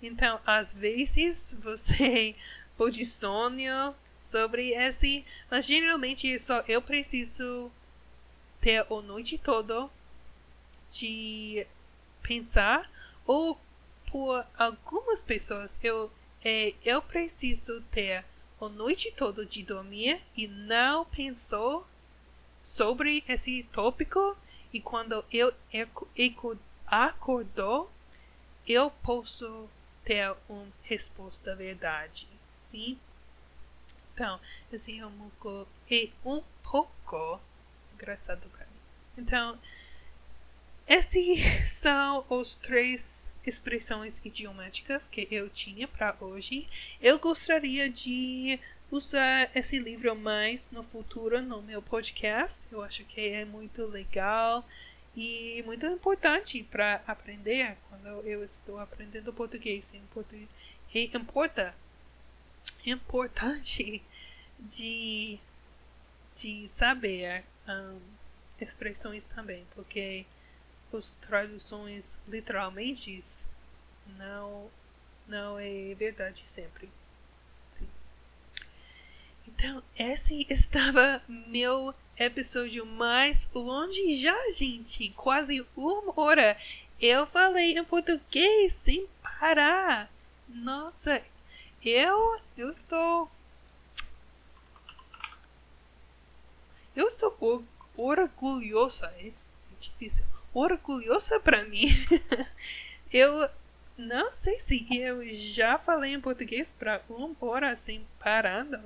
Então, 0.00 0.40
às 0.46 0.74
vezes, 0.74 1.54
você 1.60 2.36
pode 2.76 3.04
sonhar 3.04 3.94
sobre 4.20 4.70
esse, 4.70 5.24
mas 5.50 5.66
geralmente 5.66 6.38
só 6.38 6.62
eu 6.68 6.80
preciso 6.80 7.70
ter 8.62 8.86
a 8.90 9.02
noite 9.02 9.36
toda 9.36 9.90
de 10.90 11.66
pensar 12.22 12.90
ou 13.26 13.60
por 14.10 14.46
algumas 14.56 15.22
pessoas 15.22 15.78
eu 15.82 16.10
é, 16.44 16.74
eu 16.84 17.00
preciso 17.02 17.82
ter 17.90 18.24
a 18.60 18.68
noite 18.68 19.12
toda 19.12 19.44
de 19.44 19.62
dormir 19.62 20.22
e 20.36 20.48
não 20.48 21.04
pensou 21.04 21.86
sobre 22.62 23.22
esse 23.28 23.64
tópico 23.64 24.36
e 24.72 24.80
quando 24.80 25.24
eu 25.30 25.52
acordou, 26.86 27.90
eu 28.66 28.90
posso 28.90 29.68
ter 30.04 30.34
uma 30.48 30.66
resposta 30.82 31.54
verdade, 31.54 32.26
sim? 32.62 32.98
Então, 34.14 34.40
esse 34.72 34.98
é 34.98 35.06
um 35.06 35.30
pouco, 35.40 35.68
é 35.90 36.08
um 36.24 36.42
pouco 36.62 37.40
engraçado 38.02 38.40
mim. 38.66 38.80
Então, 39.16 39.58
esses 40.88 41.40
são 41.70 42.26
os 42.28 42.54
três 42.56 43.28
expressões 43.46 44.20
idiomáticas 44.24 45.08
que 45.08 45.26
eu 45.30 45.48
tinha 45.48 45.86
para 45.86 46.16
hoje. 46.20 46.68
Eu 47.00 47.18
gostaria 47.18 47.88
de 47.88 48.58
usar 48.90 49.50
esse 49.54 49.78
livro 49.78 50.14
mais 50.14 50.70
no 50.70 50.82
futuro 50.82 51.40
no 51.40 51.62
meu 51.62 51.80
podcast. 51.80 52.66
Eu 52.70 52.82
acho 52.82 53.04
que 53.04 53.20
é 53.20 53.44
muito 53.44 53.86
legal 53.86 54.66
e 55.16 55.62
muito 55.64 55.86
importante 55.86 56.62
para 56.64 57.02
aprender 57.06 57.76
quando 57.88 58.06
eu 58.26 58.44
estou 58.44 58.78
aprendendo 58.78 59.32
português. 59.32 59.92
É, 59.94 60.98
é 60.98 61.16
importa, 61.16 61.74
importante 62.84 64.02
de, 64.58 65.38
de 66.36 66.68
saber 66.68 67.44
um, 67.68 68.00
expressões 68.60 69.24
também, 69.24 69.66
porque 69.74 70.26
as 70.92 71.10
traduções 71.26 72.18
literalmente 72.28 73.20
não, 74.18 74.70
não 75.26 75.58
é 75.58 75.94
verdade 75.94 76.42
sempre. 76.46 76.90
Então, 79.46 79.82
esse 79.96 80.46
estava 80.52 81.22
meu 81.28 81.94
episódio 82.16 82.84
mais 82.86 83.48
longe 83.54 84.16
já, 84.16 84.36
gente. 84.52 85.10
Quase 85.10 85.64
uma 85.76 86.12
hora. 86.16 86.56
Eu 87.00 87.26
falei 87.26 87.76
em 87.76 87.84
português 87.84 88.74
sem 88.74 89.06
parar. 89.22 90.10
Nossa, 90.48 91.22
eu, 91.84 92.40
eu 92.56 92.70
estou. 92.70 93.30
Eu 96.94 97.08
estou 97.08 97.64
orgulhosa. 97.96 99.12
É 99.18 99.30
difícil 99.80 100.24
orgulhosa 100.54 101.40
para 101.40 101.64
mim. 101.64 101.88
eu 103.12 103.48
não 103.96 104.30
sei 104.30 104.58
se 104.58 104.86
eu 104.98 105.26
já 105.34 105.78
falei 105.78 106.14
em 106.14 106.20
português 106.20 106.72
para 106.72 107.02
uma 107.08 107.34
hora 107.40 107.76
sem 107.76 108.06
parando. 108.18 108.80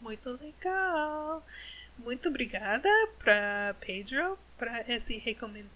Muito 0.00 0.38
legal. 0.42 1.44
Muito 1.98 2.28
obrigada 2.28 2.88
para 3.18 3.74
Pedro 3.80 4.38
para 4.56 4.84
esse 4.88 5.18
recomend 5.18 5.68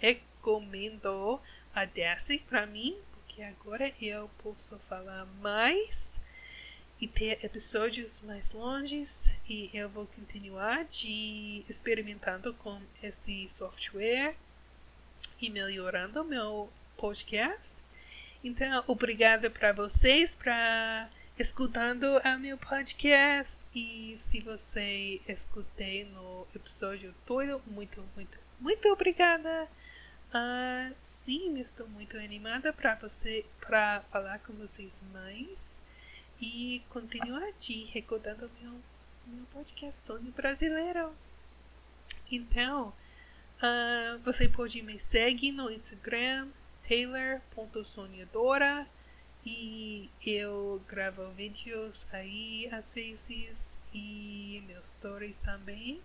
recomendou 0.00 1.42
a 1.74 1.84
Daisy 1.84 2.38
para 2.38 2.66
mim, 2.66 2.96
porque 3.12 3.42
agora 3.42 3.92
eu 4.00 4.30
posso 4.42 4.78
falar 4.88 5.26
mais 5.40 6.20
e 7.00 7.06
ter 7.06 7.44
episódios 7.44 8.22
mais 8.22 8.52
longos 8.52 9.32
e 9.48 9.70
eu 9.72 9.88
vou 9.88 10.06
continuar 10.06 10.84
de 10.84 11.64
experimentando 11.68 12.52
com 12.54 12.80
esse 13.00 13.48
software 13.50 14.34
e 15.40 15.48
melhorando 15.48 16.24
meu 16.24 16.68
podcast. 16.96 17.76
Então, 18.42 18.82
obrigada 18.88 19.48
para 19.48 19.72
vocês 19.72 20.34
para 20.34 21.08
escutando 21.38 22.20
a 22.24 22.36
meu 22.36 22.58
podcast 22.58 23.64
e 23.72 24.16
se 24.18 24.40
você 24.40 25.20
escutei 25.28 26.04
no 26.04 26.48
episódio 26.52 27.14
todo, 27.24 27.62
muito, 27.66 28.04
muito, 28.16 28.38
muito 28.58 28.88
obrigada. 28.88 29.68
Uh, 30.30 30.94
sim, 31.00 31.60
estou 31.60 31.86
muito 31.88 32.18
animada 32.18 32.72
para 32.72 32.96
você 32.96 33.46
para 33.60 34.00
falar 34.10 34.40
com 34.40 34.52
vocês 34.54 34.92
mais 35.12 35.78
e 36.40 36.82
continuar 36.90 37.52
de 37.58 37.84
recordando 37.86 38.48
meu, 38.60 38.72
meu 39.26 39.44
podcast 39.46 40.06
Sonho 40.06 40.30
Brasileiro. 40.32 41.12
Então, 42.30 42.92
uh, 43.58 44.18
você 44.24 44.48
pode 44.48 44.80
me 44.82 44.98
seguir 44.98 45.52
no 45.52 45.70
Instagram, 45.70 46.48
taylor.sonhadora. 46.86 48.86
E 49.46 50.10
eu 50.26 50.82
gravo 50.88 51.30
vídeos 51.30 52.06
aí 52.12 52.68
às 52.70 52.92
vezes 52.92 53.78
e 53.94 54.62
meus 54.66 54.90
stories 54.90 55.38
também. 55.38 56.02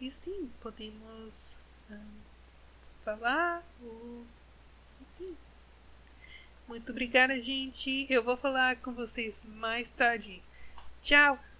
E 0.00 0.08
sim, 0.10 0.50
podemos 0.60 1.58
um, 1.90 1.94
ah, 1.94 3.04
falar 3.04 3.64
ou 3.82 4.24
sim. 5.16 5.36
Muito 6.66 6.90
obrigada, 6.90 7.40
gente. 7.40 8.06
Eu 8.08 8.22
vou 8.22 8.36
falar 8.36 8.76
com 8.76 8.92
vocês 8.92 9.44
mais 9.44 9.92
tarde. 9.92 10.42
Tchau! 11.02 11.51